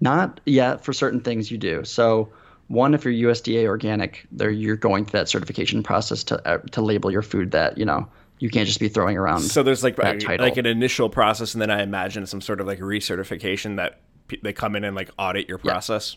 [0.00, 0.84] Not yet.
[0.84, 1.84] For certain things, you do.
[1.84, 2.30] So,
[2.68, 6.82] one, if you're USDA organic, there you're going through that certification process to uh, to
[6.82, 9.40] label your food that you know you can't just be throwing around.
[9.40, 12.66] So there's like a, like an initial process, and then I imagine some sort of
[12.66, 16.16] like recertification that p- they come in and like audit your process.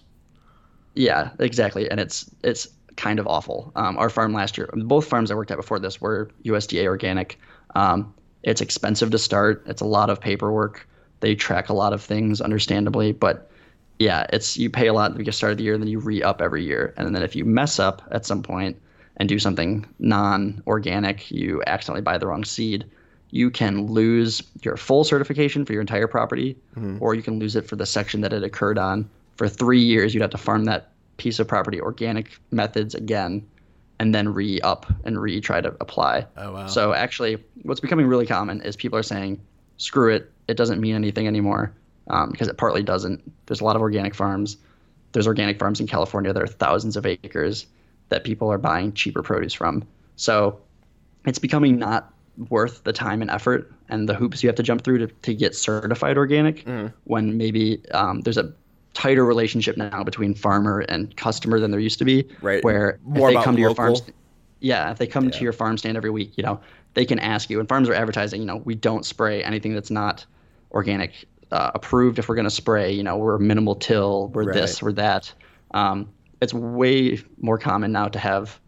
[0.93, 1.23] Yeah.
[1.23, 2.67] yeah, exactly, and it's it's
[2.97, 3.71] kind of awful.
[3.75, 7.39] Um, our farm last year, both farms I worked at before this were USDA organic.
[7.75, 8.13] Um,
[8.43, 9.63] it's expensive to start.
[9.65, 10.87] It's a lot of paperwork.
[11.21, 13.50] They track a lot of things, understandably, but
[14.01, 15.99] yeah, it's you pay a lot at the start of the year, and then you
[15.99, 18.75] re up every year, and then if you mess up at some point
[19.17, 22.83] and do something non-organic, you accidentally buy the wrong seed,
[23.29, 26.97] you can lose your full certification for your entire property, mm-hmm.
[26.99, 29.07] or you can lose it for the section that it occurred on.
[29.35, 33.45] For three years, you'd have to farm that piece of property organic methods again,
[33.99, 36.25] and then re-up and re-try to apply.
[36.37, 36.65] Oh wow!
[36.65, 39.39] So actually, what's becoming really common is people are saying,
[39.77, 41.71] "Screw it, it doesn't mean anything anymore,"
[42.11, 43.31] um, because it partly doesn't.
[43.47, 44.57] There's a lot of organic farms.
[45.13, 47.65] There's organic farms in California that are thousands of acres
[48.09, 49.83] that people are buying cheaper produce from.
[50.17, 50.59] So
[51.25, 52.13] it's becoming not
[52.49, 55.33] worth the time and effort and the hoops you have to jump through to, to
[55.33, 56.91] get certified organic mm.
[57.05, 58.53] when maybe um, there's a
[58.93, 62.27] tighter relationship now between farmer and customer than there used to be.
[62.41, 62.63] Right.
[62.63, 63.95] Where More if they come to your farm,
[64.59, 65.31] yeah, if they come yeah.
[65.31, 66.59] to your farm stand every week, you know,
[66.93, 67.59] they can ask you.
[67.59, 70.25] And farms are advertising, you know, we don't spray anything that's not
[70.73, 72.19] organic uh, approved.
[72.19, 74.53] If we're going to spray, you know, we're minimal till, we're right.
[74.53, 75.33] this, we're that.
[75.73, 76.09] Um,
[76.41, 78.59] it's way more common now to have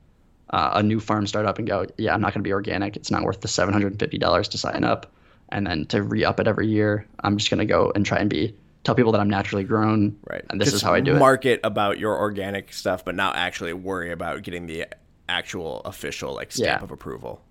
[0.51, 2.95] uh, a new farm start up and go, yeah, I'm not going to be organic.
[2.95, 5.11] It's not worth the $750 to sign up.
[5.49, 8.19] And then to re up it every year, I'm just going to go and try
[8.19, 10.17] and be tell people that I'm naturally grown.
[10.29, 10.43] Right.
[10.49, 11.19] And this just is how I do it.
[11.19, 14.87] Market about your organic stuff, but not actually worry about getting the
[15.29, 16.83] actual official like stamp yeah.
[16.83, 17.41] of approval.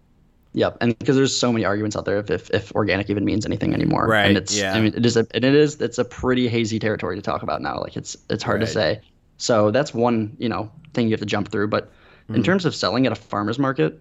[0.54, 3.46] Yep, and because there's so many arguments out there if, if, if organic even means
[3.46, 4.26] anything anymore, right?
[4.26, 4.74] And it's yeah.
[4.74, 7.42] I mean it is a, and it is it's a pretty hazy territory to talk
[7.42, 7.80] about now.
[7.80, 8.66] Like it's it's hard right.
[8.66, 9.00] to say.
[9.38, 11.68] So that's one, you know, thing you have to jump through.
[11.68, 11.90] But
[12.28, 12.34] mm.
[12.34, 12.42] in hmm.
[12.42, 13.98] terms of selling at a farmer's market,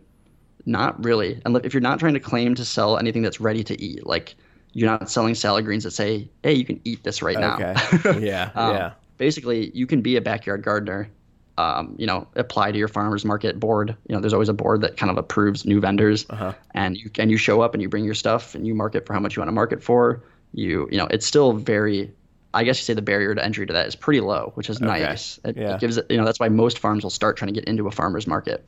[0.65, 1.41] not really.
[1.45, 4.35] And if you're not trying to claim to sell anything that's ready to eat, like
[4.73, 8.19] you're not selling salad greens that say, "Hey, you can eat this right now." Okay.
[8.25, 8.51] Yeah.
[8.55, 8.91] um, yeah.
[9.17, 11.09] Basically, you can be a backyard gardener.
[11.57, 13.95] Um, you know, apply to your farmers market board.
[14.07, 16.53] You know, there's always a board that kind of approves new vendors, uh-huh.
[16.73, 19.13] and you and you show up and you bring your stuff and you market for
[19.13, 20.23] how much you want to market for.
[20.53, 22.11] You you know, it's still very
[22.53, 24.77] I guess you say the barrier to entry to that is pretty low, which is
[24.77, 24.85] okay.
[24.85, 25.39] nice.
[25.45, 25.75] It, yeah.
[25.75, 27.87] it, gives it, you know, that's why most farms will start trying to get into
[27.87, 28.65] a farmer's market.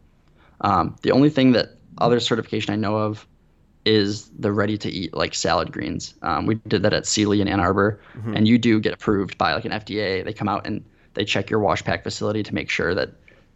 [0.61, 3.27] Um, the only thing that other certification I know of
[3.85, 6.13] is the ready to eat like salad greens.
[6.21, 8.35] Um, we did that at Seeley in Ann Arbor, mm-hmm.
[8.35, 10.23] and you do get approved by like an FDA.
[10.23, 13.09] They come out and they check your wash pack facility to make sure that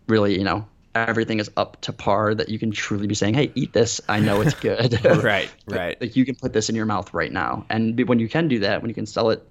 [0.08, 3.52] really, you know, everything is up to par that you can truly be saying, "Hey,
[3.56, 4.02] eat this.
[4.10, 6.00] I know it's good." right, right.
[6.02, 8.60] like you can put this in your mouth right now, and when you can do
[8.60, 9.48] that, when you can sell it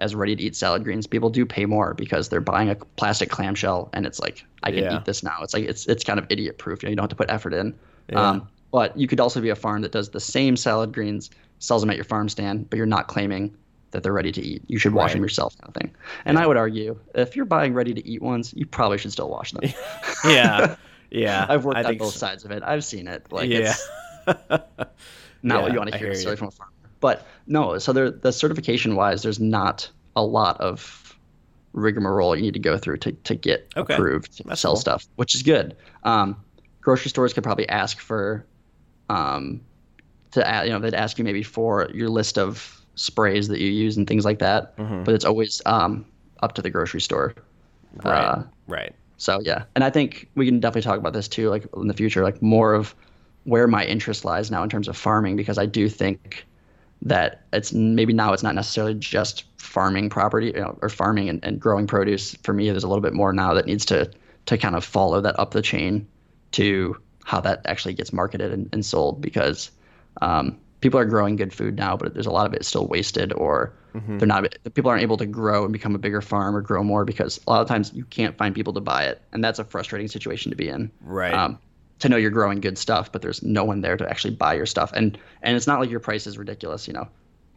[0.00, 3.30] as ready to eat salad greens, people do pay more because they're buying a plastic
[3.30, 4.96] clamshell and it's like I can yeah.
[4.96, 5.36] eat this now.
[5.42, 6.82] It's like it's it's kind of idiot proof.
[6.82, 7.78] You, know, you don't have to put effort in.
[8.08, 8.30] Yeah.
[8.30, 11.82] Um, but you could also be a farm that does the same salad greens, sells
[11.82, 13.54] them at your farm stand, but you're not claiming
[13.90, 14.62] that they're ready to eat.
[14.66, 15.14] You should wash right.
[15.14, 15.94] them yourself, kind of thing.
[16.24, 16.44] And yeah.
[16.44, 19.52] I would argue if you're buying ready to eat ones, you probably should still wash
[19.52, 19.62] them.
[20.24, 20.76] yeah,
[21.10, 21.46] yeah.
[21.48, 22.18] I've worked I on both so.
[22.18, 22.62] sides of it.
[22.64, 23.26] I've seen it.
[23.30, 23.74] Like, yeah.
[24.26, 24.60] not
[25.42, 26.72] yeah, what you want to hear necessarily from a farmer.
[27.00, 31.18] But no, so there, the certification wise, there's not a lot of
[31.72, 33.94] rigmarole you need to go through to, to get okay.
[33.94, 34.80] approved to That's sell cool.
[34.80, 35.76] stuff, which is good.
[36.02, 36.36] Um,
[36.80, 38.44] grocery stores could probably ask for,
[39.08, 39.62] um,
[40.32, 43.70] to add, you know, they'd ask you maybe for your list of sprays that you
[43.70, 45.04] use and things like that, mm-hmm.
[45.04, 46.04] but it's always um,
[46.42, 47.34] up to the grocery store.
[48.04, 48.24] Right.
[48.24, 48.94] Uh, right.
[49.16, 51.94] So yeah, and I think we can definitely talk about this too, like in the
[51.94, 52.94] future, like more of
[53.44, 56.46] where my interest lies now in terms of farming because I do think
[57.02, 61.42] that it's maybe now it's not necessarily just farming property you know, or farming and,
[61.44, 62.34] and growing produce.
[62.42, 64.10] For me, there's a little bit more now that needs to
[64.46, 66.06] to kind of follow that up the chain
[66.52, 69.70] to how that actually gets marketed and, and sold because
[70.22, 73.32] um, people are growing good food now, but there's a lot of it still wasted
[73.34, 74.18] or mm-hmm.
[74.18, 77.04] they're not people aren't able to grow and become a bigger farm or grow more
[77.04, 79.64] because a lot of times you can't find people to buy it, and that's a
[79.64, 80.90] frustrating situation to be in.
[81.02, 81.34] Right.
[81.34, 81.58] Um,
[82.00, 84.66] to know you're growing good stuff, but there's no one there to actually buy your
[84.66, 86.88] stuff, and and it's not like your price is ridiculous.
[86.88, 87.08] You know,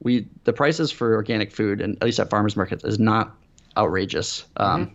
[0.02, 3.36] we the prices for organic food and at least at farmers markets is not
[3.78, 4.94] outrageous, um, mm-hmm.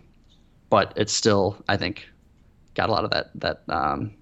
[0.69, 2.07] but it's still I think
[2.75, 4.13] got a lot of that that um,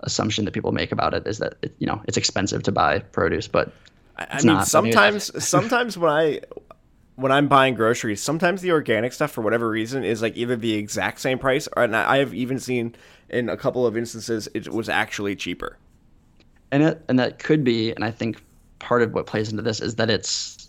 [0.00, 2.98] assumption that people make about it is that it, you know it's expensive to buy
[2.98, 3.72] produce, but
[4.16, 4.68] I mean not.
[4.68, 6.40] sometimes sometimes when I
[7.18, 10.74] when I'm buying groceries, sometimes the organic stuff for whatever reason is like either the
[10.74, 12.94] exact same price, or and I have even seen
[13.28, 15.76] in a couple of instances it was actually cheaper.
[16.70, 18.42] And it and that could be, and I think
[18.78, 20.68] part of what plays into this is that it's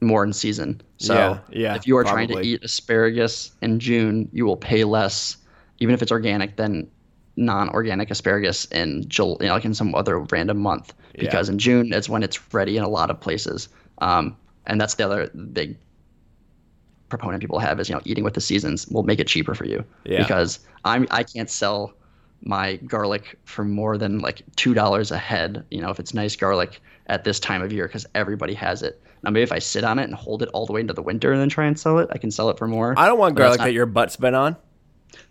[0.00, 0.80] more in season.
[0.96, 2.26] So yeah, yeah, if you are probably.
[2.26, 5.36] trying to eat asparagus in June, you will pay less,
[5.80, 6.90] even if it's organic, than
[7.36, 10.92] non-organic asparagus in July, you know, like in some other random month.
[11.18, 11.52] Because yeah.
[11.52, 13.68] in June it's when it's ready in a lot of places.
[13.98, 15.76] Um, and that's the other big
[17.08, 19.64] proponent people have is you know eating with the seasons will make it cheaper for
[19.64, 20.22] you yeah.
[20.22, 21.92] because I'm I can't sell
[22.42, 25.64] my garlic for more than like two dollars a head.
[25.70, 29.02] You know, if it's nice garlic at this time of year because everybody has it.
[29.22, 31.02] Now maybe if I sit on it and hold it all the way into the
[31.02, 32.94] winter and then try and sell it, I can sell it for more.
[32.96, 34.56] I don't want garlic not, that your butt's been on.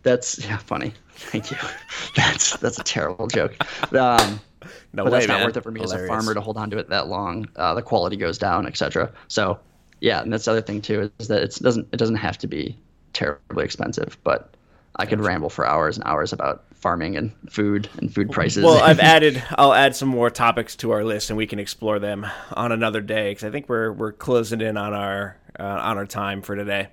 [0.04, 0.94] That's yeah, funny.
[1.20, 1.58] Thank you.
[2.16, 3.56] that's that's a terrible joke.
[3.94, 4.40] Um,
[4.94, 5.46] no but way, that's not man.
[5.48, 6.04] worth it for me Hilarious.
[6.04, 7.48] as a farmer to hold on to it that long.
[7.56, 9.12] Uh, the quality goes down, etc.
[9.28, 9.60] So
[10.02, 12.48] yeah, and that's the other thing too is that it doesn't it doesn't have to
[12.48, 12.78] be
[13.14, 14.54] terribly expensive, but
[14.96, 18.64] I could ramble for hours and hours about farming and food and food prices.
[18.64, 22.00] Well, I've added I'll add some more topics to our list and we can explore
[22.00, 25.98] them on another day because I think we're we're closing in on our uh, on
[25.98, 26.88] our time for today.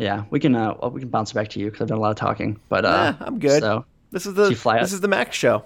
[0.00, 2.00] Yeah, we can uh, well, we can bounce back to you because I've done a
[2.00, 3.60] lot of talking, but uh, yeah, I'm good.
[3.60, 5.62] So this is the this is the Max show.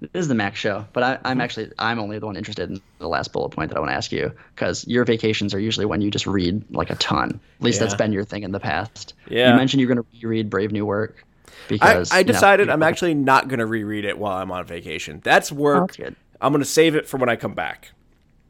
[0.00, 1.40] This is the Max show, but I, am mm-hmm.
[1.40, 3.94] actually I'm only the one interested in the last bullet point that I want to
[3.94, 7.38] ask you because your vacations are usually when you just read like a ton.
[7.60, 7.86] At least yeah.
[7.86, 9.14] that's been your thing in the past.
[9.28, 9.52] Yeah.
[9.52, 11.24] You mentioned you're going to reread Brave New Work
[11.68, 15.20] because I, I decided I'm actually not going to reread it while I'm on vacation.
[15.22, 15.94] That's work.
[15.96, 17.92] Oh, that's I'm going to save it for when I come back.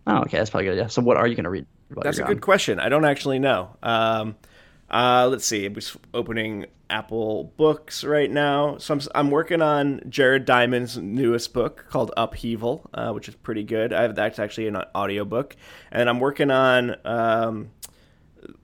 [0.06, 0.78] Oh, okay, that's probably good.
[0.78, 0.86] Yeah.
[0.86, 1.66] So what are you going to read?
[1.90, 2.80] That's a good question.
[2.80, 3.76] I don't actually know.
[3.82, 4.36] Um,
[4.91, 5.66] uh, let's see.
[5.66, 8.78] I'm just opening Apple Books right now.
[8.78, 13.62] So I'm, I'm working on Jared Diamond's newest book called Upheaval, uh, which is pretty
[13.62, 13.93] good.
[13.93, 15.57] I have that's actually an audiobook.
[15.93, 17.70] And I'm working on um,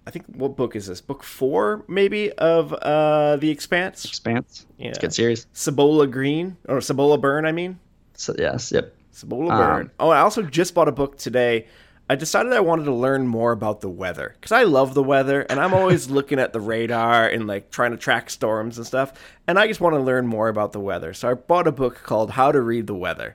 [0.06, 1.00] I think what book is this?
[1.00, 4.04] Book four, maybe, of uh, The Expanse.
[4.04, 4.66] Expanse.
[4.78, 4.88] Yeah.
[4.88, 5.46] It's a good series.
[5.52, 7.78] Cibola Green or Cibola Burn, I mean.
[8.14, 8.94] So yes, yep.
[9.10, 9.80] Cibola Burn.
[9.82, 11.66] Um, oh, I also just bought a book today
[12.08, 15.42] I decided I wanted to learn more about the weather because I love the weather
[15.42, 19.12] and I'm always looking at the radar and like trying to track storms and stuff.
[19.48, 21.12] And I just want to learn more about the weather.
[21.14, 23.34] So I bought a book called How to Read the Weather.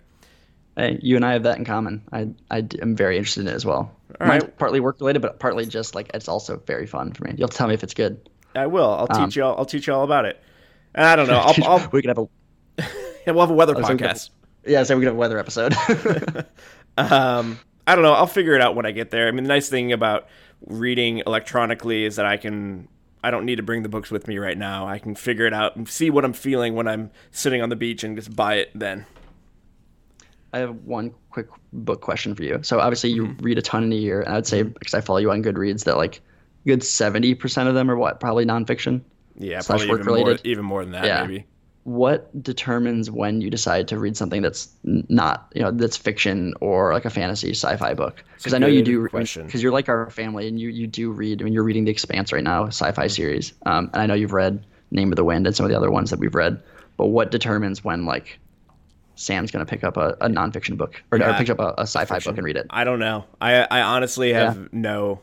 [0.78, 2.02] Hey, you and I have that in common.
[2.14, 3.92] I, I am very interested in it as well.
[4.22, 4.58] All right.
[4.58, 7.36] partly work related, but partly just like it's also very fun for me.
[7.38, 8.30] You'll tell me if it's good.
[8.56, 8.90] I will.
[8.90, 9.44] I'll um, teach you.
[9.44, 10.42] All, I'll teach you all about it.
[10.96, 11.40] I don't know.
[11.40, 12.28] I'll, I'll, we could have a.
[13.26, 14.30] yeah, we'll have a weather oh, podcast.
[14.30, 14.32] So
[14.66, 15.76] yeah, so we could have a weather episode.
[16.98, 18.14] um, I don't know.
[18.14, 19.28] I'll figure it out when I get there.
[19.28, 20.28] I mean, the nice thing about
[20.68, 22.88] reading electronically is that I can.
[23.24, 24.88] I don't need to bring the books with me right now.
[24.88, 27.76] I can figure it out and see what I'm feeling when I'm sitting on the
[27.76, 29.06] beach and just buy it then.
[30.54, 32.60] I have one quick book question for you.
[32.64, 33.44] So obviously you mm-hmm.
[33.44, 35.84] read a ton in a year, and I'd say because I follow you on Goodreads
[35.84, 36.22] that like
[36.66, 39.02] good seventy percent of them are what probably nonfiction.
[39.38, 41.22] Yeah, probably even more, even more than that, yeah.
[41.22, 41.46] maybe
[41.84, 46.94] what determines when you decide to read something that's not you know that's fiction or
[46.94, 50.48] like a fantasy sci-fi book because i know you do because you're like our family
[50.48, 53.10] and you you do read I mean you're reading the expanse right now sci-fi mm-hmm.
[53.10, 55.78] series um, and i know you've read name of the wind and some of the
[55.78, 56.62] other ones that we've read
[56.98, 58.38] but what determines when like
[59.16, 61.74] sam's going to pick up a, a nonfiction book or, yeah, or pick up a,
[61.80, 62.32] a sci-fi fiction.
[62.32, 64.68] book and read it i don't know i i honestly have yeah.
[64.72, 65.20] no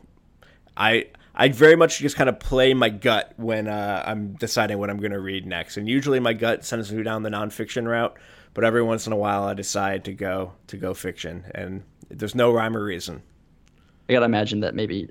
[0.77, 1.07] i
[1.39, 4.99] I very much just kind of play my gut when uh, I'm deciding what I'm
[4.99, 5.77] going to read next.
[5.77, 8.17] And usually my gut sends me down the nonfiction route,
[8.55, 12.35] but every once in a while I decide to go to go fiction, and there's
[12.35, 13.23] no rhyme or reason.
[14.09, 15.11] I gotta imagine that maybe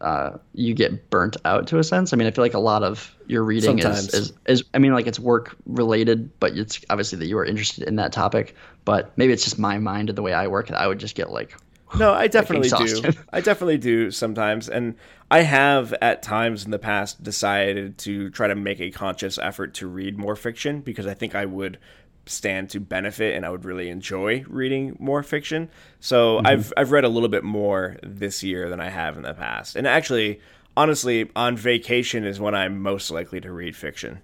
[0.00, 2.12] uh, you get burnt out to a sense.
[2.12, 4.94] I mean, I feel like a lot of your reading is, is, is I mean,
[4.94, 8.54] like it's work related, but it's obviously that you are interested in that topic.
[8.84, 10.68] But maybe it's just my mind and the way I work.
[10.68, 11.56] That I would just get like
[11.98, 13.12] no, I definitely do.
[13.32, 14.96] I definitely do sometimes, and
[15.30, 19.74] I have at times in the past decided to try to make a conscious effort
[19.74, 21.78] to read more fiction because I think I would
[22.26, 25.70] stand to benefit and I would really enjoy reading more fiction.
[26.00, 26.46] So mm-hmm.
[26.46, 29.76] I've I've read a little bit more this year than I have in the past.
[29.76, 30.40] And actually,
[30.76, 34.20] honestly, on vacation is when I'm most likely to read fiction.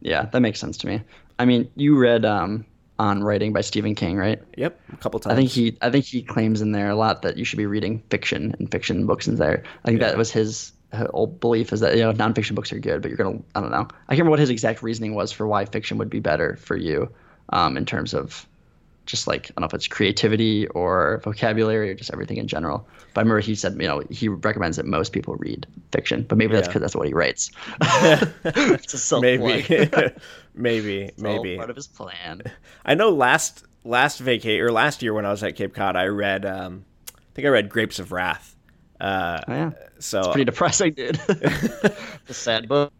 [0.00, 1.02] Yeah, that makes sense to me.
[1.38, 2.66] I mean, you read um,
[2.98, 4.42] on writing by Stephen King, right?
[4.56, 5.32] Yep, a couple times.
[5.32, 7.66] I think he I think he claims in there a lot that you should be
[7.66, 9.62] reading fiction and fiction books in there.
[9.84, 10.08] I think yeah.
[10.08, 10.72] that was his
[11.10, 13.70] old belief is that you know nonfiction books are good, but you're gonna I don't
[13.70, 13.88] know.
[14.08, 16.76] I can't remember what his exact reasoning was for why fiction would be better for
[16.76, 17.10] you,
[17.50, 18.46] um, in terms of
[19.08, 22.86] just like I don't know if it's creativity or vocabulary or just everything in general.
[23.14, 26.36] But I remember he said, you know, he recommends that most people read fiction, but
[26.36, 26.56] maybe yeah.
[26.60, 27.50] that's because that's what he writes.
[27.80, 29.42] it's a maybe,
[30.54, 32.42] maybe, it's maybe part of his plan.
[32.84, 36.06] I know last last vacate or last year when I was at Cape Cod, I
[36.06, 38.54] read, um, I think I read Grapes of Wrath.
[39.00, 39.70] Uh, oh, yeah.
[40.00, 41.18] So it's pretty depressing, dude.
[41.28, 42.92] a sad book.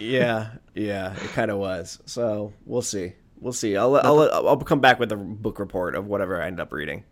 [0.00, 2.00] yeah, yeah, it kind of was.
[2.06, 3.12] So we'll see.
[3.42, 3.76] We'll see.
[3.76, 6.72] I'll, I'll, I'll, I'll come back with a book report of whatever I end up
[6.72, 7.02] reading.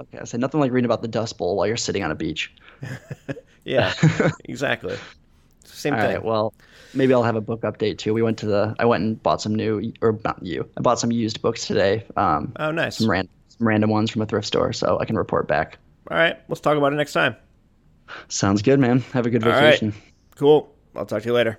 [0.00, 2.14] Okay, I said nothing like reading about the Dust Bowl while you're sitting on a
[2.14, 2.54] beach.
[3.64, 3.92] yeah,
[4.46, 4.96] exactly.
[5.64, 6.14] Same All thing.
[6.14, 6.54] Right, well,
[6.94, 8.14] maybe I'll have a book update too.
[8.14, 8.74] We went to the.
[8.78, 10.66] I went and bought some new, or not you.
[10.78, 12.04] I bought some used books today.
[12.16, 12.96] Um, oh, nice.
[12.96, 15.78] Some, ran, some random ones from a thrift store, so I can report back.
[16.10, 17.36] All right, let's talk about it next time.
[18.28, 19.00] Sounds good, man.
[19.12, 19.92] Have a good vacation.
[20.36, 20.72] Cool.
[20.94, 21.58] I'll talk to you later.